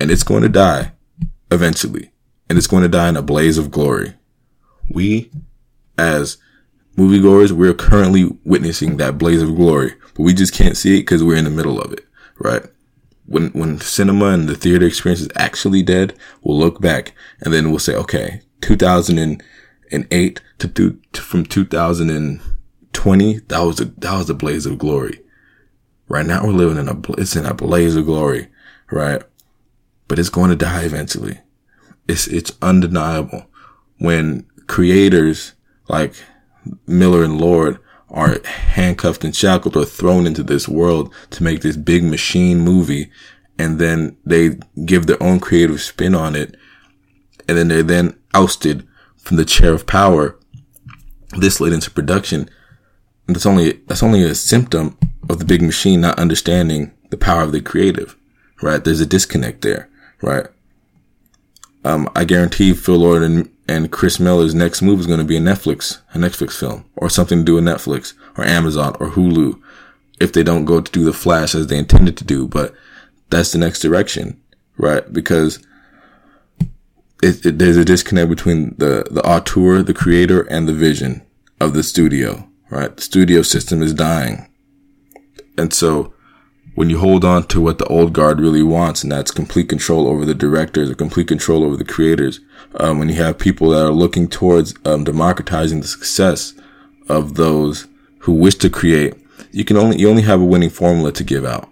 And 0.00 0.10
it's 0.10 0.22
going 0.22 0.42
to 0.42 0.48
die 0.48 0.92
eventually 1.50 2.10
and 2.48 2.58
it's 2.58 2.66
going 2.66 2.82
to 2.82 2.88
die 2.88 3.08
in 3.08 3.16
a 3.16 3.22
blaze 3.22 3.58
of 3.58 3.70
glory. 3.70 4.14
We 4.90 5.30
as 5.96 6.38
moviegoers, 6.96 7.52
we're 7.52 7.74
currently 7.74 8.30
witnessing 8.44 8.96
that 8.96 9.18
blaze 9.18 9.42
of 9.42 9.54
glory, 9.56 9.94
but 10.14 10.22
we 10.22 10.34
just 10.34 10.52
can't 10.52 10.76
see 10.76 10.98
it 10.98 11.02
because 11.02 11.22
we're 11.22 11.36
in 11.36 11.44
the 11.44 11.50
middle 11.50 11.80
of 11.80 11.92
it, 11.92 12.04
right? 12.38 12.64
when 13.26 13.48
when 13.50 13.80
cinema 13.80 14.26
and 14.26 14.48
the 14.48 14.54
theater 14.54 14.86
experience 14.86 15.20
is 15.20 15.28
actually 15.36 15.82
dead, 15.82 16.14
we'll 16.42 16.58
look 16.58 16.80
back 16.80 17.14
and 17.40 17.52
then 17.52 17.70
we'll 17.70 17.78
say, 17.78 17.94
okay, 17.94 18.42
2008 18.64 20.40
to, 20.58 20.68
to, 20.68 20.98
from 21.20 21.44
2020, 21.44 23.38
that 23.48 23.60
was 23.60 23.80
a 23.80 23.84
that 23.84 24.16
was 24.16 24.30
a 24.30 24.34
blaze 24.34 24.64
of 24.64 24.78
glory. 24.78 25.20
Right 26.08 26.24
now, 26.24 26.46
we're 26.46 26.52
living 26.52 26.78
in 26.78 26.88
a 26.88 26.98
it's 27.20 27.36
in 27.36 27.44
a 27.44 27.52
blaze 27.52 27.94
of 27.94 28.06
glory, 28.06 28.48
right? 28.90 29.22
But 30.08 30.18
it's 30.18 30.30
going 30.30 30.48
to 30.50 30.56
die 30.56 30.84
eventually. 30.84 31.40
It's 32.08 32.26
it's 32.26 32.52
undeniable 32.62 33.46
when 33.98 34.46
creators 34.66 35.52
like 35.88 36.14
Miller 36.86 37.22
and 37.22 37.38
Lord 37.38 37.78
are 38.08 38.40
handcuffed 38.44 39.24
and 39.24 39.36
shackled 39.36 39.76
or 39.76 39.84
thrown 39.84 40.26
into 40.26 40.42
this 40.42 40.66
world 40.66 41.12
to 41.30 41.42
make 41.42 41.60
this 41.60 41.76
big 41.76 42.02
machine 42.02 42.60
movie. 42.60 43.10
And 43.58 43.78
then 43.78 44.16
they 44.24 44.58
give 44.86 45.06
their 45.06 45.22
own 45.22 45.38
creative 45.40 45.82
spin 45.82 46.14
on 46.14 46.34
it. 46.34 46.56
And 47.48 47.56
then 47.58 47.68
they're 47.68 47.82
then 47.82 48.18
ousted 48.32 48.86
from 49.16 49.36
the 49.36 49.44
chair 49.44 49.72
of 49.72 49.86
power 49.86 50.38
this 51.38 51.60
late 51.60 51.72
into 51.72 51.90
production. 51.90 52.48
And 53.26 53.36
that's 53.36 53.46
only, 53.46 53.72
that's 53.86 54.02
only 54.02 54.22
a 54.22 54.34
symptom 54.34 54.98
of 55.28 55.38
the 55.38 55.44
big 55.44 55.62
machine 55.62 56.00
not 56.00 56.18
understanding 56.18 56.92
the 57.10 57.16
power 57.16 57.42
of 57.42 57.52
the 57.52 57.60
creative, 57.60 58.16
right? 58.62 58.82
There's 58.82 59.00
a 59.00 59.06
disconnect 59.06 59.62
there, 59.62 59.88
right? 60.20 60.46
Um, 61.84 62.08
I 62.16 62.24
guarantee 62.24 62.72
Phil 62.72 62.96
Lord 62.96 63.22
and 63.22 63.50
and 63.68 63.90
Chris 63.90 64.20
Miller's 64.20 64.54
next 64.54 64.82
move 64.82 65.00
is 65.00 65.06
going 65.06 65.20
to 65.20 65.24
be 65.24 65.36
a 65.36 65.40
Netflix, 65.40 66.00
a 66.12 66.18
Netflix 66.18 66.58
film, 66.58 66.84
or 66.96 67.08
something 67.08 67.38
to 67.38 67.44
do 67.44 67.54
with 67.54 67.64
Netflix, 67.64 68.12
or 68.36 68.44
Amazon, 68.44 68.94
or 69.00 69.10
Hulu, 69.10 69.60
if 70.20 70.32
they 70.32 70.42
don't 70.42 70.66
go 70.66 70.80
to 70.80 70.92
do 70.92 71.04
the 71.04 71.12
Flash 71.12 71.54
as 71.54 71.68
they 71.68 71.78
intended 71.78 72.16
to 72.18 72.24
do. 72.24 72.46
But 72.46 72.74
that's 73.30 73.52
the 73.52 73.58
next 73.58 73.80
direction, 73.80 74.40
right? 74.76 75.10
Because 75.10 75.64
it, 77.24 77.46
it, 77.46 77.58
there's 77.58 77.76
a 77.76 77.84
disconnect 77.84 78.28
between 78.28 78.74
the 78.76 79.06
the 79.10 79.22
auteur, 79.22 79.82
the 79.82 79.94
creator, 79.94 80.42
and 80.42 80.68
the 80.68 80.74
vision 80.74 81.22
of 81.60 81.72
the 81.72 81.82
studio, 81.82 82.48
right? 82.70 82.94
The 82.94 83.02
studio 83.02 83.42
system 83.42 83.82
is 83.82 83.94
dying, 83.94 84.48
and 85.56 85.72
so 85.72 86.12
when 86.74 86.90
you 86.90 86.98
hold 86.98 87.24
on 87.24 87.44
to 87.44 87.60
what 87.60 87.78
the 87.78 87.86
old 87.86 88.12
guard 88.12 88.40
really 88.40 88.62
wants, 88.62 89.02
and 89.02 89.12
that's 89.12 89.30
complete 89.30 89.68
control 89.68 90.08
over 90.08 90.24
the 90.24 90.34
directors 90.34 90.90
or 90.90 90.94
complete 90.94 91.28
control 91.28 91.64
over 91.64 91.76
the 91.76 91.84
creators, 91.84 92.40
um, 92.80 92.98
when 92.98 93.08
you 93.08 93.14
have 93.14 93.38
people 93.38 93.70
that 93.70 93.84
are 93.86 93.92
looking 93.92 94.28
towards 94.28 94.74
um, 94.84 95.04
democratizing 95.04 95.80
the 95.80 95.86
success 95.86 96.52
of 97.08 97.34
those 97.34 97.86
who 98.20 98.32
wish 98.32 98.56
to 98.56 98.68
create, 98.68 99.14
you 99.50 99.64
can 99.64 99.76
only 99.76 99.98
you 99.98 100.10
only 100.10 100.22
have 100.22 100.40
a 100.40 100.44
winning 100.44 100.70
formula 100.70 101.12
to 101.12 101.24
give 101.24 101.44
out. 101.44 101.70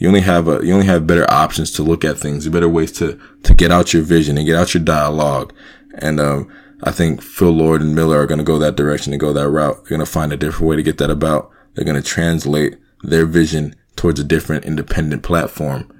You 0.00 0.08
only 0.08 0.22
have 0.22 0.48
a 0.48 0.64
you 0.64 0.72
only 0.72 0.86
have 0.86 1.06
better 1.06 1.30
options 1.30 1.70
to 1.72 1.82
look 1.82 2.06
at 2.06 2.16
things, 2.16 2.48
better 2.48 2.68
ways 2.70 2.90
to 2.92 3.20
to 3.42 3.54
get 3.54 3.70
out 3.70 3.92
your 3.92 4.02
vision 4.02 4.38
and 4.38 4.46
get 4.46 4.56
out 4.56 4.72
your 4.72 4.82
dialogue. 4.82 5.52
And 5.94 6.18
um, 6.18 6.50
I 6.82 6.90
think 6.90 7.20
Phil 7.20 7.50
Lord 7.50 7.82
and 7.82 7.94
Miller 7.94 8.18
are 8.18 8.26
going 8.26 8.38
to 8.38 8.44
go 8.44 8.58
that 8.58 8.76
direction 8.76 9.12
and 9.12 9.20
go 9.20 9.34
that 9.34 9.50
route. 9.50 9.76
They're 9.76 9.98
going 9.98 10.00
to 10.00 10.10
find 10.10 10.32
a 10.32 10.38
different 10.38 10.68
way 10.70 10.76
to 10.76 10.82
get 10.82 10.96
that 10.98 11.10
about. 11.10 11.50
They're 11.74 11.84
going 11.84 12.00
to 12.00 12.08
translate 12.08 12.78
their 13.02 13.26
vision 13.26 13.76
towards 13.94 14.18
a 14.18 14.24
different 14.24 14.64
independent 14.64 15.22
platform, 15.22 15.92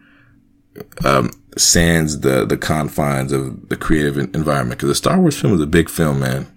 um, 1.05 1.31
sans 1.59 2.21
the, 2.21 2.47
the 2.47 2.57
confines 2.57 3.33
of 3.33 3.69
the 3.69 3.77
creative 3.77 4.17
environment. 4.17 4.81
Cause 4.81 4.89
the 4.89 4.95
Star 4.95 5.21
Wars 5.21 5.39
film 5.39 5.53
is 5.53 5.61
a 5.61 5.67
big 5.67 5.91
film, 5.91 6.21
man. 6.21 6.51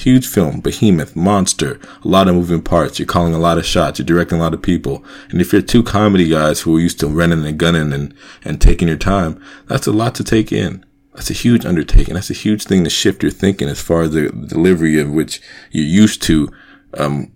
Huge 0.00 0.26
film, 0.26 0.60
behemoth, 0.60 1.14
monster, 1.14 1.78
a 2.02 2.08
lot 2.08 2.26
of 2.26 2.34
moving 2.34 2.62
parts. 2.62 2.98
You're 2.98 3.04
calling 3.04 3.34
a 3.34 3.38
lot 3.38 3.58
of 3.58 3.66
shots. 3.66 3.98
You're 3.98 4.06
directing 4.06 4.38
a 4.38 4.40
lot 4.40 4.54
of 4.54 4.62
people. 4.62 5.04
And 5.28 5.42
if 5.42 5.52
you're 5.52 5.60
two 5.60 5.82
comedy 5.82 6.26
guys 6.26 6.62
who 6.62 6.74
are 6.74 6.80
used 6.80 7.00
to 7.00 7.06
running 7.06 7.44
and 7.44 7.58
gunning 7.58 7.92
and, 7.92 8.14
and 8.42 8.58
taking 8.58 8.88
your 8.88 8.96
time, 8.96 9.38
that's 9.66 9.86
a 9.86 9.92
lot 9.92 10.14
to 10.14 10.24
take 10.24 10.52
in. 10.52 10.86
That's 11.12 11.28
a 11.28 11.34
huge 11.34 11.66
undertaking. 11.66 12.14
That's 12.14 12.30
a 12.30 12.34
huge 12.34 12.64
thing 12.64 12.82
to 12.84 12.88
shift 12.88 13.22
your 13.22 13.30
thinking 13.30 13.68
as 13.68 13.82
far 13.82 14.00
as 14.00 14.12
the 14.12 14.30
delivery 14.30 14.98
of 14.98 15.10
which 15.10 15.42
you're 15.70 15.84
used 15.84 16.22
to, 16.22 16.48
um, 16.96 17.32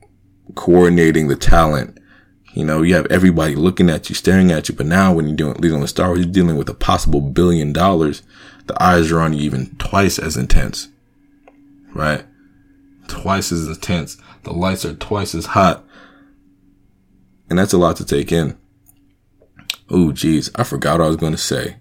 coordinating 0.55 1.29
the 1.29 1.37
talent 1.37 1.99
you 2.55 2.65
know, 2.65 2.83
you 2.83 2.95
have 2.95 3.07
everybody 3.07 3.57
looking 3.57 3.91
at 3.91 4.09
you, 4.09 4.15
staring 4.15 4.53
at 4.53 4.69
you. 4.69 4.77
But 4.77 4.87
now 4.87 5.13
when 5.13 5.27
you're 5.27 5.37
doing 5.37 5.55
leading 5.55 5.75
on 5.75 5.81
the 5.81 5.89
Star 5.89 6.07
Wars, 6.07 6.21
you're 6.21 6.33
dealing 6.33 6.57
with 6.57 6.69
a 6.69 6.75
possible 6.75 7.21
billion 7.21 7.73
dollars. 7.73 8.23
The 8.67 8.81
eyes 8.81 9.11
are 9.11 9.21
on 9.21 9.33
you 9.33 9.41
even 9.41 9.75
twice 9.77 10.21
as 10.21 10.37
intense, 10.37 10.89
right? 11.93 12.25
Twice 13.09 13.53
as 13.53 13.67
intense. 13.67 14.17
The 14.43 14.53
lights 14.53 14.85
are 14.85 14.95
twice 14.95 15.35
as 15.35 15.47
hot. 15.47 15.85
And 17.49 17.59
that's 17.59 17.73
a 17.73 17.79
lot 17.79 17.97
to 17.97 18.05
take 18.05 18.33
in. 18.33 18.57
Oh, 19.91 20.13
geez. 20.13 20.51
I 20.55 20.65
forgot 20.65 20.99
what 20.99 21.05
I 21.05 21.09
was 21.09 21.17
going 21.17 21.33
to 21.33 21.39
say. 21.39 21.77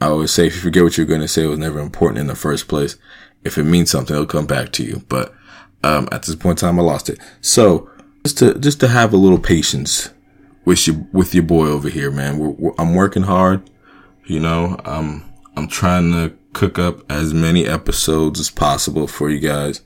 I 0.00 0.06
always 0.06 0.30
say 0.30 0.46
if 0.46 0.54
you 0.54 0.60
forget 0.62 0.82
what 0.82 0.96
you're 0.96 1.06
going 1.06 1.20
to 1.20 1.28
say, 1.28 1.44
it 1.44 1.48
was 1.48 1.58
never 1.58 1.78
important 1.78 2.18
in 2.18 2.26
the 2.26 2.34
first 2.34 2.68
place. 2.68 2.96
If 3.44 3.58
it 3.58 3.64
means 3.64 3.90
something, 3.90 4.14
it'll 4.14 4.26
come 4.26 4.46
back 4.46 4.72
to 4.72 4.84
you. 4.84 5.04
But, 5.08 5.34
um, 5.82 6.08
at 6.12 6.22
this 6.22 6.36
point 6.36 6.62
in 6.62 6.68
time, 6.68 6.78
I 6.78 6.82
lost 6.82 7.08
it. 7.08 7.18
So, 7.40 7.90
just 8.24 8.38
to 8.38 8.58
just 8.58 8.80
to 8.80 8.88
have 8.88 9.12
a 9.12 9.16
little 9.16 9.38
patience 9.38 10.10
with 10.64 10.86
your 10.86 10.96
with 11.12 11.34
your 11.34 11.44
boy 11.44 11.66
over 11.66 11.88
here, 11.88 12.10
man. 12.10 12.38
We're, 12.38 12.50
we're, 12.50 12.72
I'm 12.78 12.94
working 12.94 13.22
hard, 13.22 13.68
you 14.26 14.40
know. 14.40 14.78
I'm 14.84 15.24
I'm 15.56 15.68
trying 15.68 16.12
to 16.12 16.36
cook 16.52 16.78
up 16.78 17.10
as 17.10 17.32
many 17.32 17.66
episodes 17.66 18.40
as 18.40 18.50
possible 18.50 19.06
for 19.06 19.30
you 19.30 19.38
guys. 19.38 19.82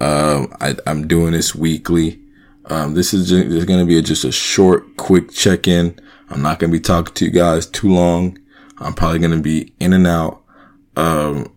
Um, 0.00 0.54
I, 0.60 0.76
am 0.86 1.06
doing 1.06 1.32
this 1.32 1.54
weekly. 1.54 2.20
Um, 2.66 2.94
this 2.94 3.12
is 3.12 3.28
just, 3.28 3.48
there's 3.50 3.64
going 3.64 3.80
to 3.80 3.86
be 3.86 3.98
a, 3.98 4.02
just 4.02 4.24
a 4.24 4.32
short, 4.32 4.96
quick 4.96 5.30
check 5.30 5.68
in. 5.68 5.98
I'm 6.30 6.42
not 6.42 6.58
going 6.58 6.70
to 6.70 6.78
be 6.78 6.82
talking 6.82 7.14
to 7.14 7.24
you 7.24 7.30
guys 7.30 7.66
too 7.66 7.88
long. 7.88 8.38
I'm 8.78 8.94
probably 8.94 9.18
going 9.18 9.32
to 9.32 9.42
be 9.42 9.74
in 9.78 9.92
and 9.92 10.06
out. 10.06 10.42
Um, 10.96 11.52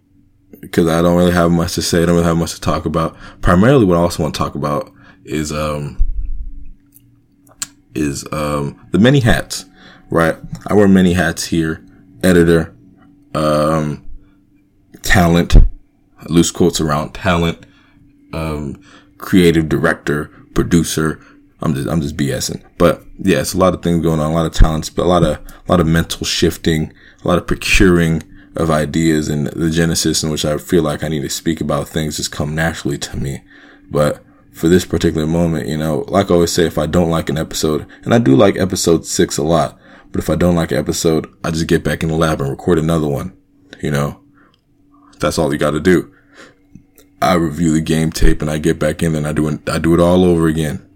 because 0.64 0.88
I 0.88 1.02
don't 1.02 1.18
really 1.18 1.34
have 1.34 1.52
much 1.52 1.74
to 1.74 1.82
say. 1.82 2.02
I 2.02 2.06
don't 2.06 2.16
really 2.16 2.28
have 2.28 2.38
much 2.38 2.56
to 2.56 2.62
talk 2.62 2.86
about. 2.86 3.16
Primarily 3.42 3.86
what 3.86 3.98
I 3.98 4.02
also 4.02 4.24
want 4.24 4.34
to 4.34 4.38
talk 4.38 4.56
about 4.56 4.92
is 5.26 5.52
um 5.52 5.98
is 7.94 8.26
um 8.32 8.88
the 8.92 8.98
many 8.98 9.20
hats, 9.20 9.66
right? 10.10 10.38
I 10.68 10.74
wear 10.74 10.88
many 10.88 11.14
hats 11.14 11.46
here. 11.46 11.86
Editor, 12.24 12.74
um 13.36 14.06
talent, 15.04 15.56
loose 16.28 16.52
quotes 16.52 16.82
around 16.82 17.14
talent, 17.14 17.66
um 18.34 18.82
creative 19.18 19.70
director, 19.70 20.26
producer, 20.54 21.24
I'm 21.62 21.74
just 21.74 21.88
I'm 21.88 22.02
just 22.02 22.18
BSing. 22.18 22.64
But 22.78 23.04
yeah, 23.18 23.40
it's 23.40 23.54
a 23.54 23.58
lot 23.58 23.74
of 23.74 23.82
things 23.82 24.04
going 24.04 24.20
on, 24.20 24.32
a 24.32 24.34
lot 24.34 24.46
of 24.46 24.54
talents, 24.54 24.90
but 24.90 25.04
a 25.04 25.08
lot 25.08 25.24
of 25.24 25.38
a 25.38 25.72
lot 25.72 25.80
of 25.80 25.88
mental 25.88 26.26
shifting, 26.26 26.94
a 27.24 27.28
lot 27.28 27.38
of 27.38 27.48
procuring 27.48 28.24
of 28.56 28.70
ideas 28.70 29.30
and 29.30 29.48
the 29.48 29.70
genesis 29.70 30.24
in 30.24 30.30
which 30.30 30.46
I 30.46 30.58
feel 30.58 30.84
like 30.84 31.04
I 31.04 31.08
need 31.08 31.22
to 31.22 31.30
speak 31.30 31.60
about 31.60 31.88
things 31.88 32.18
just 32.18 32.32
come 32.32 32.54
naturally 32.54 32.98
to 33.00 33.18
me. 33.18 33.42
But 33.90 34.24
for 34.52 34.68
this 34.68 34.86
particular 34.86 35.26
moment, 35.26 35.68
you 35.68 35.78
know, 35.78 36.06
like 36.08 36.30
I 36.30 36.36
always 36.36 36.52
say, 36.52 36.66
if 36.66 36.78
I 36.78 36.86
don't 36.86 37.10
like 37.10 37.30
an 37.30 37.38
episode, 37.38 37.88
and 38.04 38.14
I 38.14 38.20
do 38.20 38.36
like 38.36 38.58
episode 38.58 39.06
six 39.06 39.38
a 39.38 39.44
lot, 39.44 39.80
but 40.12 40.20
if 40.20 40.30
I 40.30 40.36
don't 40.36 40.56
like 40.56 40.72
an 40.72 40.78
episode, 40.78 41.34
I 41.44 41.50
just 41.50 41.68
get 41.68 41.84
back 41.84 42.04
in 42.04 42.10
the 42.10 42.16
lab 42.16 42.42
and 42.42 42.50
record 42.50 42.78
another 42.78 43.08
one. 43.08 43.36
You 43.82 43.92
know, 43.92 44.23
that's 45.24 45.40
all 45.40 45.52
you 45.52 45.58
got 45.58 45.72
to 45.72 45.80
do. 45.80 46.14
I 47.22 47.34
review 47.36 47.72
the 47.72 47.82
game 47.82 48.12
tape 48.12 48.42
and 48.42 48.52
I 48.52 48.58
get 48.58 48.78
back 48.78 49.02
in 49.02 49.16
and 49.16 49.26
I 49.26 49.32
do 49.32 49.48
it, 49.48 49.68
I 49.70 49.80
do 49.80 49.94
it 49.94 50.00
all 50.00 50.24
over 50.26 50.48
again. 50.48 50.88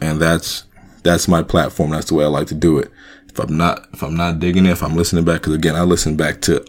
And 0.00 0.20
that's, 0.20 0.64
that's 1.02 1.28
my 1.28 1.42
platform. 1.42 1.90
That's 1.90 2.08
the 2.08 2.14
way 2.14 2.24
I 2.24 2.28
like 2.28 2.48
to 2.48 2.54
do 2.54 2.78
it. 2.78 2.90
If 3.28 3.38
I'm 3.38 3.56
not, 3.56 3.86
if 3.92 4.02
I'm 4.02 4.16
not 4.16 4.40
digging 4.40 4.66
it, 4.66 4.70
if 4.70 4.82
I'm 4.82 4.96
listening 4.96 5.24
back, 5.24 5.42
cause 5.42 5.54
again, 5.54 5.76
I 5.76 5.82
listen 5.82 6.16
back 6.16 6.40
to 6.42 6.64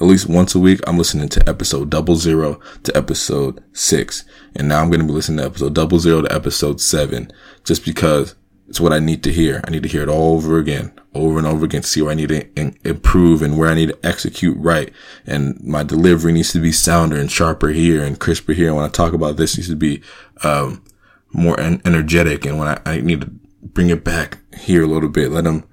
at 0.00 0.08
least 0.08 0.28
once 0.28 0.56
a 0.56 0.58
week, 0.58 0.80
I'm 0.88 0.98
listening 0.98 1.28
to 1.28 1.48
episode 1.48 1.88
double 1.88 2.16
zero 2.16 2.58
to 2.82 2.96
episode 2.96 3.62
six. 3.72 4.24
And 4.56 4.68
now 4.68 4.80
I'm 4.80 4.90
going 4.90 5.00
to 5.00 5.06
be 5.06 5.12
listening 5.12 5.38
to 5.38 5.44
episode 5.44 5.74
double 5.74 6.00
zero 6.00 6.22
to 6.22 6.34
episode 6.34 6.80
seven 6.80 7.30
just 7.62 7.84
because 7.84 8.34
it's 8.72 8.80
what 8.80 8.94
I 8.94 9.00
need 9.00 9.22
to 9.24 9.30
hear. 9.30 9.60
I 9.66 9.70
need 9.70 9.82
to 9.82 9.88
hear 9.90 10.02
it 10.02 10.08
all 10.08 10.36
over 10.36 10.56
again, 10.56 10.98
over 11.12 11.36
and 11.36 11.46
over 11.46 11.66
again, 11.66 11.82
see 11.82 12.00
where 12.00 12.12
I 12.12 12.14
need 12.14 12.30
to 12.30 12.48
in- 12.58 12.78
improve 12.84 13.42
and 13.42 13.58
where 13.58 13.68
I 13.68 13.74
need 13.74 13.90
to 13.90 13.98
execute 14.02 14.56
right. 14.56 14.90
And 15.26 15.62
my 15.62 15.82
delivery 15.82 16.32
needs 16.32 16.52
to 16.52 16.58
be 16.58 16.72
sounder 16.72 17.16
and 17.16 17.30
sharper 17.30 17.68
here 17.68 18.02
and 18.02 18.18
crisper 18.18 18.54
here. 18.54 18.68
And 18.68 18.76
when 18.76 18.86
I 18.86 18.88
talk 18.88 19.12
about 19.12 19.36
this, 19.36 19.58
needs 19.58 19.68
to 19.68 19.76
be, 19.76 20.00
um, 20.42 20.82
more 21.34 21.60
en- 21.60 21.82
energetic. 21.84 22.46
And 22.46 22.58
when 22.58 22.66
I, 22.66 22.80
I 22.86 23.02
need 23.02 23.20
to 23.20 23.30
bring 23.62 23.90
it 23.90 24.04
back 24.04 24.38
here 24.56 24.84
a 24.84 24.86
little 24.86 25.10
bit, 25.10 25.32
let 25.32 25.44
them, 25.44 25.64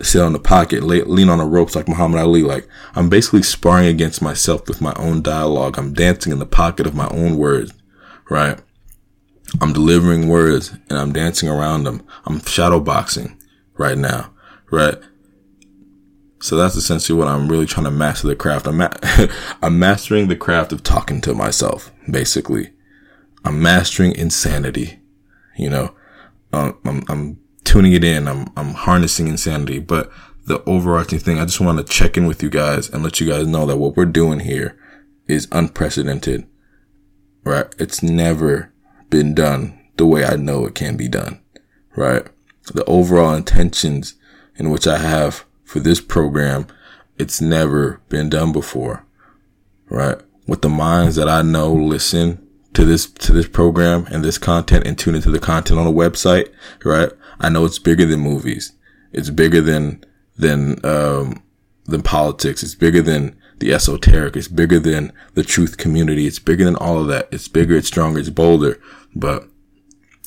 sit 0.00 0.22
on 0.22 0.32
the 0.32 0.38
pocket, 0.38 0.84
lay, 0.84 1.02
lean 1.02 1.30
on 1.30 1.38
the 1.38 1.44
ropes 1.44 1.74
like 1.74 1.88
Muhammad 1.88 2.20
Ali. 2.20 2.44
Like 2.44 2.68
I'm 2.94 3.08
basically 3.08 3.42
sparring 3.42 3.88
against 3.88 4.22
myself 4.22 4.68
with 4.68 4.80
my 4.80 4.94
own 4.94 5.22
dialogue. 5.22 5.76
I'm 5.76 5.92
dancing 5.92 6.30
in 6.30 6.38
the 6.38 6.46
pocket 6.46 6.86
of 6.86 6.94
my 6.94 7.08
own 7.08 7.36
words, 7.36 7.72
right? 8.30 8.60
I'm 9.60 9.72
delivering 9.72 10.28
words 10.28 10.70
and 10.88 10.98
I'm 10.98 11.12
dancing 11.12 11.48
around 11.48 11.84
them. 11.84 12.02
I'm 12.24 12.40
shadow 12.40 12.80
boxing 12.80 13.40
right 13.76 13.96
now, 13.96 14.32
right? 14.70 14.98
So 16.40 16.56
that's 16.56 16.76
essentially 16.76 17.18
what 17.18 17.28
I'm 17.28 17.48
really 17.48 17.66
trying 17.66 17.84
to 17.84 17.90
master 17.90 18.26
the 18.26 18.36
craft. 18.36 18.66
I'm, 18.66 18.78
ma- 18.78 18.92
I'm 19.62 19.78
mastering 19.78 20.28
the 20.28 20.36
craft 20.36 20.72
of 20.72 20.82
talking 20.82 21.20
to 21.22 21.34
myself, 21.34 21.90
basically. 22.10 22.72
I'm 23.44 23.62
mastering 23.62 24.14
insanity, 24.14 25.00
you 25.56 25.70
know. 25.70 25.94
Um, 26.52 26.78
I'm, 26.84 27.02
I'm 27.08 27.40
tuning 27.64 27.92
it 27.92 28.04
in. 28.04 28.28
I'm, 28.28 28.48
I'm 28.56 28.74
harnessing 28.74 29.28
insanity, 29.28 29.78
but 29.78 30.10
the 30.46 30.62
overarching 30.64 31.18
thing, 31.18 31.38
I 31.38 31.46
just 31.46 31.60
want 31.60 31.78
to 31.78 31.84
check 31.84 32.16
in 32.16 32.26
with 32.26 32.42
you 32.42 32.50
guys 32.50 32.90
and 32.90 33.02
let 33.02 33.20
you 33.20 33.28
guys 33.28 33.46
know 33.46 33.64
that 33.66 33.78
what 33.78 33.96
we're 33.96 34.04
doing 34.04 34.40
here 34.40 34.78
is 35.26 35.48
unprecedented, 35.50 36.46
right? 37.44 37.74
It's 37.78 38.02
never 38.02 38.73
been 39.14 39.32
done 39.32 39.78
the 39.96 40.04
way 40.04 40.24
I 40.24 40.34
know 40.34 40.66
it 40.66 40.74
can 40.74 40.96
be 40.96 41.06
done, 41.06 41.40
right? 41.94 42.26
The 42.72 42.84
overall 42.86 43.32
intentions 43.32 44.16
in 44.56 44.70
which 44.70 44.88
I 44.88 44.98
have 44.98 45.44
for 45.62 45.78
this 45.78 46.00
program, 46.00 46.66
it's 47.16 47.40
never 47.40 48.00
been 48.08 48.28
done 48.28 48.50
before, 48.50 49.06
right? 49.88 50.18
With 50.48 50.62
the 50.62 50.68
minds 50.68 51.14
that 51.14 51.28
I 51.28 51.42
know 51.42 51.72
listen 51.72 52.44
to 52.72 52.84
this, 52.84 53.06
to 53.08 53.32
this 53.32 53.46
program 53.46 54.08
and 54.10 54.24
this 54.24 54.36
content 54.36 54.84
and 54.84 54.98
tune 54.98 55.14
into 55.14 55.30
the 55.30 55.38
content 55.38 55.78
on 55.78 55.86
the 55.86 55.92
website, 55.92 56.52
right? 56.84 57.12
I 57.38 57.50
know 57.50 57.64
it's 57.64 57.78
bigger 57.78 58.06
than 58.06 58.18
movies. 58.18 58.72
It's 59.12 59.30
bigger 59.30 59.60
than, 59.60 60.02
than, 60.36 60.84
um, 60.84 61.40
than 61.84 62.02
politics. 62.02 62.64
It's 62.64 62.74
bigger 62.74 63.00
than 63.00 63.36
the 63.60 63.72
esoteric. 63.72 64.36
It's 64.36 64.48
bigger 64.48 64.80
than 64.80 65.12
the 65.34 65.44
truth 65.44 65.76
community. 65.76 66.26
It's 66.26 66.40
bigger 66.40 66.64
than 66.64 66.76
all 66.76 66.98
of 67.00 67.06
that. 67.08 67.28
It's 67.30 67.46
bigger. 67.48 67.76
It's 67.76 67.88
stronger. 67.88 68.18
It's 68.18 68.30
bolder, 68.30 68.80
but, 69.14 69.48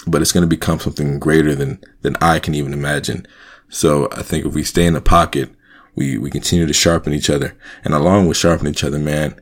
but 0.06 0.22
it's 0.22 0.32
going 0.32 0.44
to 0.44 0.48
become 0.48 0.80
something 0.80 1.20
greater 1.20 1.56
than, 1.56 1.80
than 2.02 2.16
I 2.22 2.40
can 2.40 2.56
even 2.56 2.74
imagine. 2.74 3.28
So 3.70 4.08
I 4.12 4.22
think 4.22 4.46
if 4.46 4.54
we 4.54 4.64
stay 4.64 4.86
in 4.86 4.94
the 4.94 5.02
pocket, 5.02 5.50
we, 5.96 6.18
we 6.18 6.30
continue 6.30 6.66
to 6.66 6.74
sharpen 6.74 7.14
each 7.14 7.30
other 7.30 7.58
and 7.84 7.94
along 7.94 8.28
with 8.28 8.38
sharpening 8.38 8.74
each 8.74 8.84
other, 8.84 9.00
man, 9.00 9.40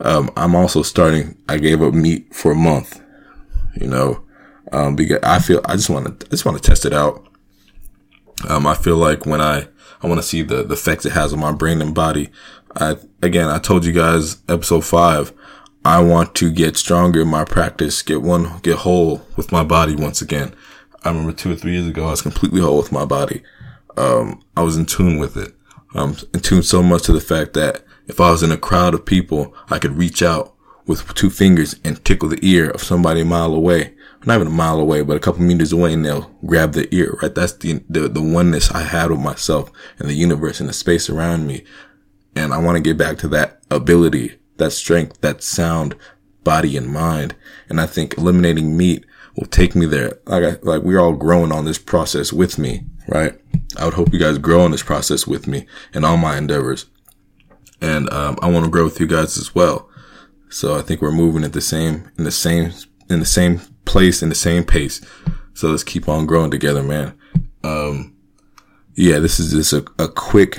um, 0.00 0.30
I'm 0.36 0.54
also 0.54 0.82
starting, 0.82 1.36
I 1.48 1.58
gave 1.58 1.82
up 1.82 1.94
meat 1.94 2.34
for 2.34 2.52
a 2.52 2.56
month, 2.56 3.00
you 3.80 3.86
know, 3.86 4.24
um, 4.72 4.96
because 4.96 5.18
I 5.22 5.38
feel, 5.38 5.60
I 5.64 5.76
just 5.76 5.90
want 5.90 6.20
to, 6.20 6.26
I 6.26 6.30
just 6.30 6.44
want 6.44 6.56
to 6.56 6.62
test 6.62 6.84
it 6.84 6.92
out. 6.92 7.26
Um, 8.48 8.66
I 8.66 8.74
feel 8.74 8.96
like 8.96 9.26
when 9.26 9.40
I, 9.40 9.66
I 10.02 10.06
want 10.06 10.20
to 10.20 10.26
see 10.26 10.42
the, 10.42 10.62
the 10.62 10.74
effects 10.74 11.04
it 11.06 11.12
has 11.12 11.32
on 11.32 11.40
my 11.40 11.52
brain 11.52 11.82
and 11.82 11.94
body. 11.94 12.30
I, 12.76 12.96
again, 13.22 13.48
I 13.48 13.58
told 13.58 13.84
you 13.84 13.92
guys 13.92 14.38
episode 14.48 14.84
five, 14.84 15.32
I 15.88 16.00
want 16.00 16.34
to 16.34 16.50
get 16.50 16.76
stronger 16.76 17.22
in 17.22 17.28
my 17.28 17.46
practice, 17.46 18.02
get 18.02 18.20
one, 18.20 18.58
get 18.58 18.76
whole 18.76 19.22
with 19.36 19.50
my 19.50 19.64
body 19.64 19.96
once 19.96 20.20
again. 20.20 20.54
I 21.02 21.08
remember 21.08 21.32
two 21.32 21.50
or 21.50 21.54
three 21.54 21.72
years 21.72 21.88
ago, 21.88 22.08
I 22.08 22.10
was 22.10 22.20
completely 22.20 22.60
whole 22.60 22.76
with 22.76 22.92
my 22.92 23.06
body. 23.06 23.42
Um, 23.96 24.42
I 24.54 24.64
was 24.64 24.76
in 24.76 24.84
tune 24.84 25.18
with 25.18 25.38
it. 25.38 25.54
Um, 25.94 26.14
in 26.34 26.40
tune 26.40 26.62
so 26.62 26.82
much 26.82 27.04
to 27.04 27.12
the 27.12 27.22
fact 27.22 27.54
that 27.54 27.84
if 28.06 28.20
I 28.20 28.30
was 28.30 28.42
in 28.42 28.52
a 28.52 28.58
crowd 28.58 28.92
of 28.92 29.06
people, 29.06 29.54
I 29.70 29.78
could 29.78 29.96
reach 29.96 30.22
out 30.22 30.54
with 30.86 31.14
two 31.14 31.30
fingers 31.30 31.76
and 31.82 32.04
tickle 32.04 32.28
the 32.28 32.38
ear 32.42 32.68
of 32.68 32.82
somebody 32.82 33.22
a 33.22 33.24
mile 33.24 33.54
away. 33.54 33.94
Not 34.26 34.34
even 34.34 34.48
a 34.48 34.50
mile 34.50 34.80
away, 34.80 35.00
but 35.00 35.16
a 35.16 35.20
couple 35.20 35.40
meters 35.40 35.72
away 35.72 35.94
and 35.94 36.04
they'll 36.04 36.30
grab 36.44 36.72
the 36.72 36.94
ear, 36.94 37.18
right? 37.22 37.34
That's 37.34 37.54
the, 37.54 37.82
the, 37.88 38.08
the 38.10 38.20
oneness 38.20 38.70
I 38.70 38.82
had 38.82 39.10
with 39.10 39.20
myself 39.20 39.72
and 39.98 40.06
the 40.06 40.14
universe 40.14 40.60
and 40.60 40.68
the 40.68 40.74
space 40.74 41.08
around 41.08 41.46
me. 41.46 41.64
And 42.36 42.52
I 42.52 42.58
want 42.58 42.76
to 42.76 42.82
get 42.82 42.98
back 42.98 43.16
to 43.18 43.28
that 43.28 43.62
ability, 43.70 44.37
that 44.58 44.72
strength, 44.72 45.20
that 45.22 45.42
sound, 45.42 45.96
body 46.44 46.76
and 46.76 46.88
mind. 46.88 47.34
And 47.68 47.80
I 47.80 47.86
think 47.86 48.16
eliminating 48.16 48.76
meat 48.76 49.04
will 49.36 49.46
take 49.46 49.74
me 49.74 49.86
there. 49.86 50.18
Like, 50.26 50.44
I, 50.44 50.56
like 50.62 50.82
we're 50.82 51.00
all 51.00 51.12
growing 51.14 51.52
on 51.52 51.64
this 51.64 51.78
process 51.78 52.32
with 52.32 52.58
me, 52.58 52.84
right? 53.08 53.38
I 53.76 53.84
would 53.84 53.94
hope 53.94 54.12
you 54.12 54.18
guys 54.18 54.38
grow 54.38 54.60
on 54.60 54.70
this 54.70 54.82
process 54.82 55.26
with 55.26 55.46
me 55.46 55.66
and 55.94 56.04
all 56.04 56.16
my 56.16 56.36
endeavors. 56.36 56.86
And, 57.80 58.10
um, 58.12 58.38
I 58.42 58.50
want 58.50 58.64
to 58.64 58.70
grow 58.70 58.84
with 58.84 59.00
you 59.00 59.06
guys 59.06 59.38
as 59.38 59.54
well. 59.54 59.88
So 60.48 60.76
I 60.76 60.82
think 60.82 61.02
we're 61.02 61.12
moving 61.12 61.44
at 61.44 61.52
the 61.52 61.60
same, 61.60 62.10
in 62.16 62.24
the 62.24 62.30
same, 62.30 62.72
in 63.10 63.20
the 63.20 63.26
same 63.26 63.60
place, 63.84 64.22
in 64.22 64.28
the 64.28 64.34
same 64.34 64.64
pace. 64.64 65.00
So 65.54 65.68
let's 65.68 65.84
keep 65.84 66.08
on 66.08 66.26
growing 66.26 66.50
together, 66.50 66.82
man. 66.82 67.16
Um, 67.62 68.16
yeah, 68.94 69.18
this 69.18 69.38
is 69.38 69.52
just 69.52 69.72
a, 69.72 69.84
a 70.02 70.08
quick, 70.08 70.58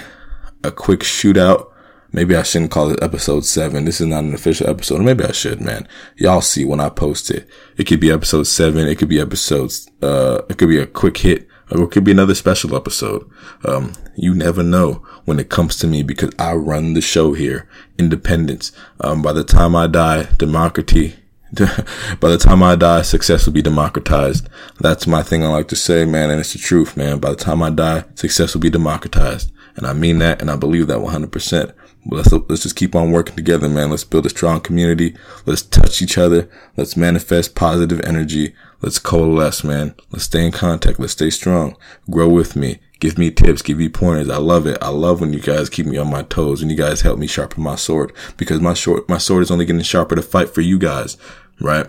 a 0.63 0.71
quick 0.71 1.01
shootout. 1.01 1.68
Maybe 2.11 2.35
I 2.35 2.43
shouldn't 2.43 2.71
call 2.71 2.91
it 2.91 3.03
episode 3.03 3.45
seven. 3.45 3.85
This 3.85 4.01
is 4.01 4.07
not 4.07 4.23
an 4.23 4.33
official 4.33 4.69
episode. 4.69 5.01
Maybe 5.01 5.23
I 5.23 5.31
should, 5.31 5.61
man. 5.61 5.87
Y'all 6.15 6.41
see 6.41 6.65
when 6.65 6.79
I 6.79 6.89
post 6.89 7.29
it. 7.29 7.47
It 7.77 7.85
could 7.85 7.99
be 7.99 8.11
episode 8.11 8.43
seven. 8.43 8.87
It 8.87 8.97
could 8.97 9.09
be 9.09 9.19
episodes, 9.19 9.89
uh, 10.01 10.41
it 10.49 10.57
could 10.57 10.69
be 10.69 10.79
a 10.79 10.87
quick 10.87 11.17
hit 11.17 11.47
or 11.71 11.83
it 11.83 11.91
could 11.91 12.03
be 12.03 12.11
another 12.11 12.35
special 12.35 12.75
episode. 12.75 13.29
Um, 13.63 13.93
you 14.15 14.33
never 14.33 14.63
know 14.63 15.05
when 15.25 15.39
it 15.39 15.49
comes 15.49 15.77
to 15.77 15.87
me 15.87 16.03
because 16.03 16.31
I 16.39 16.53
run 16.53 16.93
the 16.93 17.01
show 17.01 17.33
here. 17.33 17.69
Independence. 17.97 18.71
Um, 19.01 19.21
by 19.21 19.33
the 19.33 19.43
time 19.43 19.75
I 19.75 19.87
die, 19.87 20.23
democracy, 20.37 21.15
by 21.53 22.29
the 22.29 22.37
time 22.37 22.63
I 22.63 22.75
die, 22.75 23.01
success 23.03 23.45
will 23.45 23.53
be 23.53 23.61
democratized. 23.61 24.49
That's 24.79 25.07
my 25.07 25.23
thing 25.23 25.43
I 25.43 25.47
like 25.47 25.67
to 25.69 25.75
say, 25.75 26.05
man. 26.05 26.29
And 26.29 26.39
it's 26.39 26.53
the 26.53 26.59
truth, 26.59 26.97
man. 26.97 27.19
By 27.19 27.31
the 27.31 27.35
time 27.35 27.61
I 27.61 27.69
die, 27.69 28.05
success 28.15 28.53
will 28.53 28.61
be 28.61 28.69
democratized. 28.69 29.51
And 29.75 29.85
I 29.85 29.93
mean 29.93 30.19
that 30.19 30.41
and 30.41 30.51
I 30.51 30.55
believe 30.55 30.87
that 30.87 30.97
100%. 30.97 31.73
Let's, 32.11 32.31
let's 32.31 32.63
just 32.63 32.75
keep 32.75 32.95
on 32.95 33.11
working 33.11 33.35
together, 33.35 33.69
man. 33.69 33.89
Let's 33.89 34.03
build 34.03 34.25
a 34.25 34.29
strong 34.29 34.61
community. 34.61 35.15
Let's 35.45 35.61
touch 35.61 36.01
each 36.01 36.17
other. 36.17 36.49
Let's 36.75 36.97
manifest 36.97 37.55
positive 37.55 38.01
energy. 38.01 38.55
Let's 38.81 38.99
coalesce, 38.99 39.63
man. 39.63 39.95
Let's 40.11 40.25
stay 40.25 40.45
in 40.45 40.51
contact. 40.51 40.99
Let's 40.99 41.13
stay 41.13 41.29
strong. 41.29 41.75
Grow 42.09 42.29
with 42.29 42.55
me. 42.55 42.79
Give 42.99 43.17
me 43.17 43.31
tips. 43.31 43.61
Give 43.61 43.77
me 43.77 43.89
pointers. 43.89 44.29
I 44.29 44.37
love 44.37 44.65
it. 44.65 44.77
I 44.81 44.89
love 44.89 45.21
when 45.21 45.33
you 45.33 45.41
guys 45.41 45.69
keep 45.69 45.85
me 45.85 45.97
on 45.97 46.09
my 46.09 46.23
toes 46.23 46.61
and 46.61 46.71
you 46.71 46.77
guys 46.77 47.01
help 47.01 47.19
me 47.19 47.27
sharpen 47.27 47.63
my 47.63 47.75
sword 47.75 48.13
because 48.37 48.61
my 48.61 48.73
short, 48.73 49.07
my 49.07 49.17
sword 49.17 49.43
is 49.43 49.51
only 49.51 49.65
getting 49.65 49.81
sharper 49.81 50.15
to 50.15 50.21
fight 50.21 50.49
for 50.49 50.61
you 50.61 50.79
guys, 50.79 51.17
right? 51.61 51.87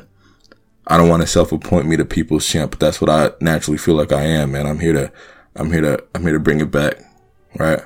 I 0.87 0.97
don't 0.97 1.09
want 1.09 1.23
to 1.23 1.29
self-appoint 1.29 1.87
me 1.87 1.97
to 1.97 2.05
people's 2.05 2.47
champ, 2.47 2.73
but 2.73 2.81
that's 2.81 3.01
what 3.01 3.11
I 3.11 3.31
naturally 3.41 3.79
feel 3.79 3.95
like 3.95 4.13
I 4.13 4.23
am, 4.23 4.53
man. 4.53 4.67
I'm 4.67 4.81
here 4.81 4.93
to, 4.93 5.13
I'm 5.55 5.71
here 5.71 5.83
to, 5.83 6.05
I'm 6.15 6.23
here 6.23 6.33
to 6.33 6.41
bring 6.41 6.61
it 6.61 6.73
back, 6.73 6.97
right? 7.57 7.81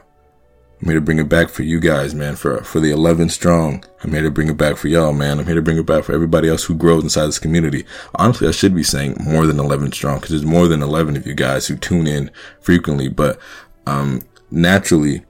I'm 0.85 0.91
here 0.91 1.01
to 1.01 1.05
bring 1.07 1.19
it 1.19 1.31
back 1.31 1.49
for 1.49 1.63
you 1.63 1.81
guys, 1.81 2.15
man, 2.15 2.37
for, 2.37 2.63
for 2.63 2.79
the 2.79 2.91
11 2.91 3.31
strong. 3.31 3.83
I'm 4.03 4.11
here 4.11 4.21
to 4.21 4.31
bring 4.31 4.51
it 4.51 4.59
back 4.59 4.77
for 4.77 4.89
y'all, 4.89 5.15
man. 5.15 5.39
I'm 5.39 5.47
here 5.47 5.55
to 5.55 5.63
bring 5.63 5.79
it 5.79 5.87
back 5.87 6.05
for 6.05 6.13
everybody 6.13 6.47
else 6.47 6.65
who 6.65 6.75
grows 6.75 7.03
inside 7.03 7.25
this 7.25 7.39
community. 7.39 7.87
Honestly, 8.17 8.49
I 8.49 8.51
should 8.51 8.75
be 8.75 8.83
saying 8.83 9.17
more 9.19 9.47
than 9.47 9.59
11 9.59 9.93
strong 9.93 10.17
because 10.17 10.29
there's 10.29 10.45
more 10.45 10.69
than 10.69 10.83
11 10.83 11.17
of 11.17 11.27
you 11.27 11.33
guys 11.33 11.67
who 11.67 11.77
tune 11.79 12.07
in 12.07 12.31
frequently, 12.61 13.09
but, 13.09 13.39
um, 13.87 14.21
naturally, 14.51 15.25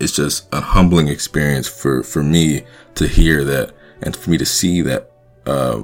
it's 0.00 0.16
just 0.16 0.52
a 0.52 0.60
humbling 0.60 1.06
experience 1.06 1.68
for, 1.68 2.02
for 2.02 2.24
me 2.24 2.64
to 2.96 3.06
hear 3.06 3.44
that 3.44 3.72
and 4.02 4.16
for 4.16 4.30
me 4.30 4.38
to 4.38 4.44
see 4.44 4.80
that, 4.80 5.12
uh, 5.46 5.80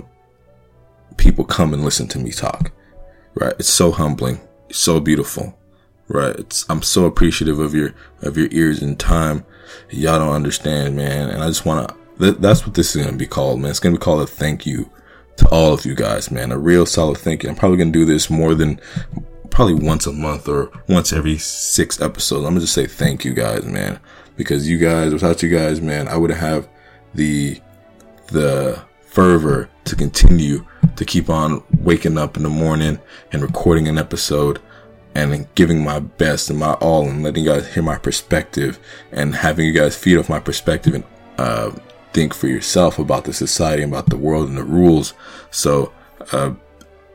people 1.18 1.44
come 1.44 1.72
and 1.72 1.84
listen 1.84 2.08
to 2.08 2.18
me 2.18 2.32
talk. 2.32 2.72
right? 3.34 3.54
It's 3.60 3.68
so 3.68 3.92
humbling, 3.92 4.40
it's 4.68 4.80
so 4.80 4.98
beautiful, 4.98 5.56
right? 6.10 6.36
It's, 6.36 6.66
I'm 6.68 6.82
so 6.82 7.06
appreciative 7.06 7.58
of 7.58 7.74
your, 7.74 7.94
of 8.22 8.36
your 8.36 8.48
ears 8.50 8.82
and 8.82 8.98
time. 8.98 9.44
Y'all 9.90 10.18
don't 10.18 10.34
understand, 10.34 10.96
man. 10.96 11.30
And 11.30 11.42
I 11.42 11.46
just 11.46 11.64
want 11.64 11.88
to, 11.88 11.96
th- 12.18 12.40
that's 12.40 12.66
what 12.66 12.74
this 12.74 12.96
is 12.96 13.06
to 13.06 13.12
be 13.12 13.26
called, 13.26 13.60
man. 13.60 13.70
It's 13.70 13.80
to 13.80 13.98
be 13.98 14.04
called 14.04 14.22
a 14.22 14.26
thank 14.26 14.66
you 14.66 14.90
to 15.36 15.48
all 15.48 15.72
of 15.72 15.86
you 15.86 15.94
guys, 15.94 16.30
man. 16.30 16.52
A 16.52 16.58
real 16.58 16.84
solid 16.84 17.18
thank 17.18 17.42
you. 17.42 17.48
I'm 17.48 17.54
probably 17.54 17.78
to 17.92 17.98
do 17.98 18.04
this 18.04 18.28
more 18.28 18.54
than 18.54 18.80
probably 19.50 19.74
once 19.74 20.06
a 20.06 20.12
month 20.12 20.48
or 20.48 20.70
once 20.88 21.12
every 21.12 21.38
six 21.38 22.00
episodes. 22.00 22.44
I'm 22.44 22.54
to 22.54 22.60
just 22.60 22.74
say 22.74 22.86
thank 22.86 23.24
you 23.24 23.32
guys, 23.32 23.64
man. 23.64 24.00
Because 24.36 24.68
you 24.68 24.78
guys, 24.78 25.12
without 25.12 25.42
you 25.42 25.48
guys, 25.48 25.80
man, 25.80 26.08
I 26.08 26.16
wouldn't 26.16 26.40
have 26.40 26.68
the, 27.14 27.60
the 28.28 28.82
fervor 29.02 29.68
to 29.84 29.96
continue 29.96 30.66
to 30.96 31.04
keep 31.04 31.28
on 31.30 31.62
waking 31.80 32.18
up 32.18 32.36
in 32.36 32.42
the 32.42 32.48
morning 32.48 32.98
and 33.32 33.42
recording 33.42 33.86
an 33.86 33.98
episode 33.98 34.60
and 35.14 35.52
giving 35.54 35.82
my 35.82 35.98
best 35.98 36.50
and 36.50 36.58
my 36.58 36.74
all 36.74 37.08
and 37.08 37.22
letting 37.22 37.44
you 37.44 37.50
guys 37.50 37.72
hear 37.74 37.82
my 37.82 37.98
perspective 37.98 38.78
and 39.12 39.34
having 39.34 39.66
you 39.66 39.72
guys 39.72 39.96
feed 39.96 40.16
off 40.18 40.28
my 40.28 40.38
perspective 40.38 40.94
and 40.94 41.04
uh, 41.38 41.70
think 42.12 42.34
for 42.34 42.48
yourself 42.48 42.98
about 42.98 43.24
the 43.24 43.32
society, 43.32 43.82
and 43.82 43.92
about 43.92 44.10
the 44.10 44.16
world 44.16 44.48
and 44.48 44.58
the 44.58 44.64
rules. 44.64 45.14
So 45.50 45.92
uh, 46.32 46.54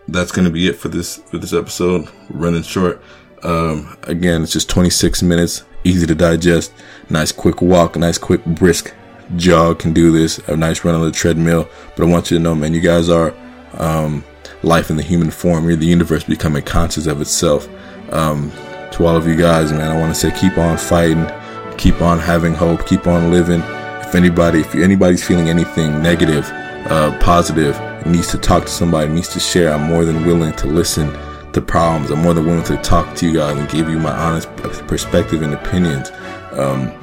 that's 0.08 0.32
gonna 0.32 0.50
be 0.50 0.68
it 0.68 0.76
for 0.76 0.90
this 0.90 1.18
for 1.18 1.38
this 1.38 1.54
episode. 1.54 2.10
Running 2.30 2.64
short. 2.64 3.02
Um, 3.44 3.96
again, 4.04 4.42
it's 4.42 4.54
just 4.54 4.70
26 4.70 5.22
minutes, 5.22 5.64
easy 5.84 6.08
to 6.08 6.16
digest. 6.16 6.74
Nice 7.10 7.32
quick 7.32 7.62
walk, 7.62 7.96
nice 7.96 8.18
quick 8.18 8.44
brisk 8.46 8.94
jog 9.36 9.80
can 9.80 9.94
do 9.94 10.12
this. 10.12 10.40
A 10.48 10.56
nice 10.56 10.84
run 10.84 10.96
on 10.96 11.02
the 11.02 11.12
treadmill. 11.12 11.68
But 11.96 12.04
I 12.04 12.06
want 12.08 12.32
you 12.32 12.38
to 12.38 12.44
know, 12.44 12.56
man, 12.56 12.74
you 12.74 12.82
guys 12.82 13.10
are 13.10 13.36
um, 13.74 14.24
life 14.66 14.90
in 14.90 14.98
the 14.98 15.04
human 15.04 15.32
form. 15.32 15.68
You're 15.68 15.78
the 15.78 15.86
universe 15.86 16.24
becoming 16.24 16.64
conscious 16.64 17.08
of 17.08 17.22
itself. 17.22 17.68
Um, 18.12 18.52
to 18.94 19.06
all 19.06 19.16
of 19.16 19.28
you 19.28 19.36
guys, 19.36 19.72
man, 19.72 19.92
I 19.92 20.00
want 20.00 20.14
to 20.14 20.20
say 20.20 20.38
keep 20.38 20.58
on 20.58 20.78
fighting, 20.78 21.30
keep 21.78 22.02
on 22.02 22.20
having 22.20 22.54
hope, 22.54 22.86
keep 22.86 23.08
on 23.08 23.32
living. 23.32 23.62
If 24.02 24.16
anybody, 24.16 24.62
if 24.62 24.76
anybody's 24.76 25.26
feeling 25.26 25.50
anything 25.50 26.02
negative, 26.02 26.50
uh, 26.90 27.18
positive, 27.20 27.80
needs 28.06 28.28
to 28.32 28.38
talk 28.38 28.64
to 28.64 28.70
somebody, 28.70 29.12
needs 29.12 29.30
to 29.30 29.40
share, 29.40 29.74
I'm 29.74 29.84
more 29.84 30.06
than 30.06 30.26
willing 30.26 30.54
to 30.54 30.68
listen 30.68 31.12
to 31.54 31.62
problems. 31.62 32.12
I'm 32.12 32.20
more 32.20 32.34
than 32.34 32.46
willing 32.46 32.64
to 32.66 32.78
talk 32.78 33.16
to 33.16 33.26
you 33.26 33.34
guys 33.34 33.58
and 33.58 33.68
give 33.70 33.90
you 33.90 33.98
my 33.98 34.12
honest 34.12 34.54
perspective 34.88 35.42
and 35.42 35.54
opinions. 35.54 36.12
Um, 36.52 36.94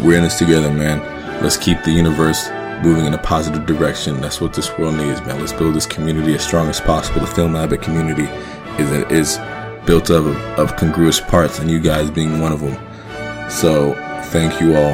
we're 0.00 0.16
in 0.16 0.24
this 0.24 0.38
together, 0.38 0.70
man. 0.70 1.00
Let's 1.42 1.56
keep 1.56 1.82
the 1.84 1.92
universe 1.92 2.48
moving 2.82 3.06
in 3.06 3.14
a 3.14 3.18
positive 3.18 3.66
direction. 3.66 4.20
That's 4.20 4.40
what 4.40 4.52
this 4.52 4.76
world 4.78 4.96
needs, 4.96 5.20
man. 5.22 5.40
Let's 5.40 5.52
build 5.52 5.74
this 5.74 5.86
community 5.86 6.34
as 6.34 6.44
strong 6.44 6.68
as 6.68 6.80
possible. 6.80 7.20
The 7.20 7.26
Film 7.26 7.54
Habit 7.54 7.82
community 7.82 8.24
is 8.82 8.90
is 9.10 9.38
built 9.86 10.10
up 10.10 10.24
of, 10.24 10.36
of 10.58 10.76
congruous 10.76 11.20
parts, 11.20 11.58
and 11.58 11.70
you 11.70 11.80
guys 11.80 12.10
being 12.10 12.40
one 12.40 12.52
of 12.52 12.60
them. 12.60 12.76
So, 13.50 13.94
thank 14.26 14.60
you 14.60 14.76
all. 14.76 14.92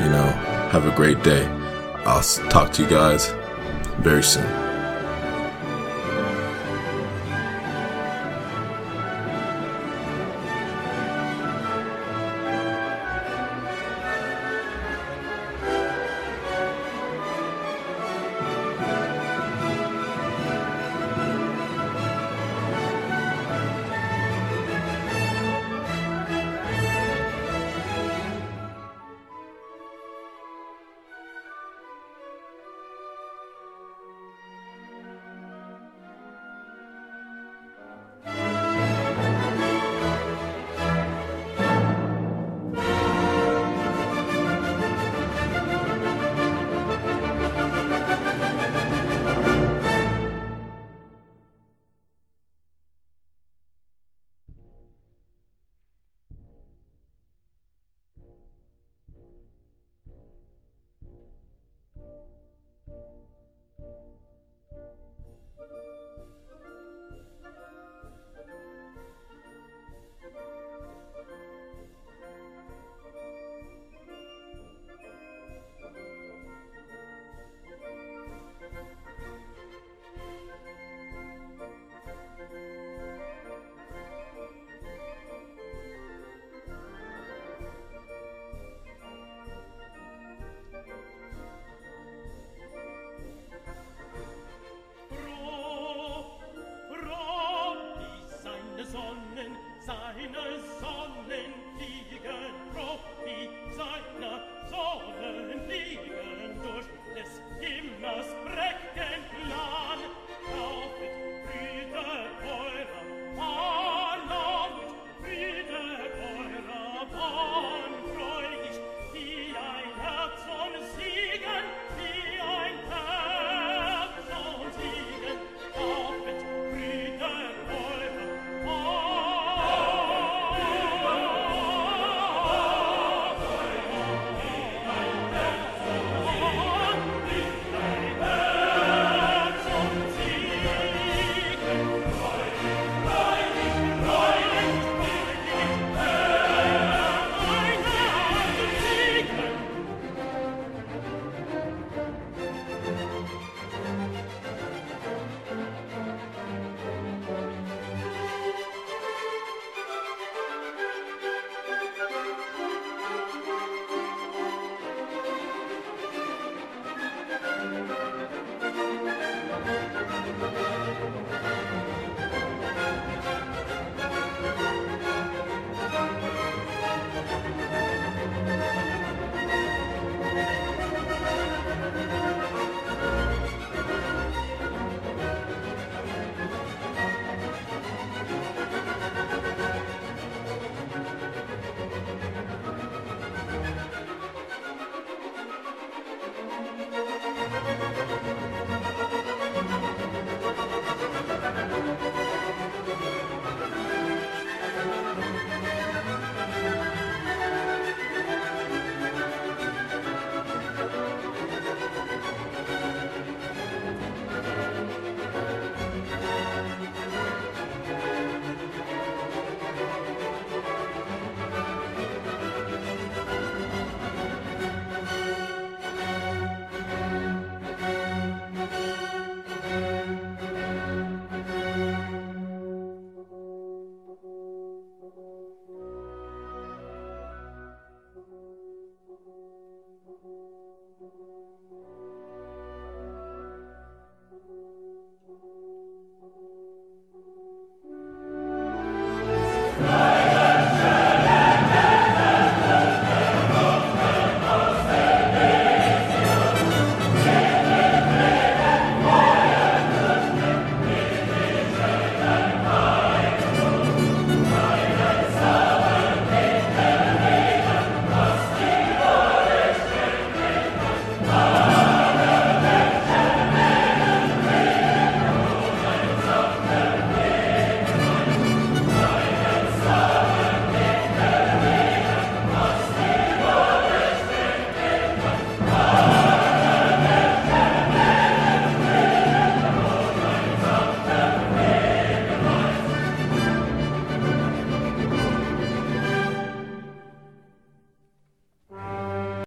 You 0.00 0.10
know, 0.10 0.28
have 0.70 0.86
a 0.86 0.94
great 0.94 1.22
day. 1.22 1.46
I'll 2.06 2.22
talk 2.50 2.72
to 2.74 2.82
you 2.82 2.88
guys 2.88 3.34
very 4.00 4.22
soon. 4.22 4.67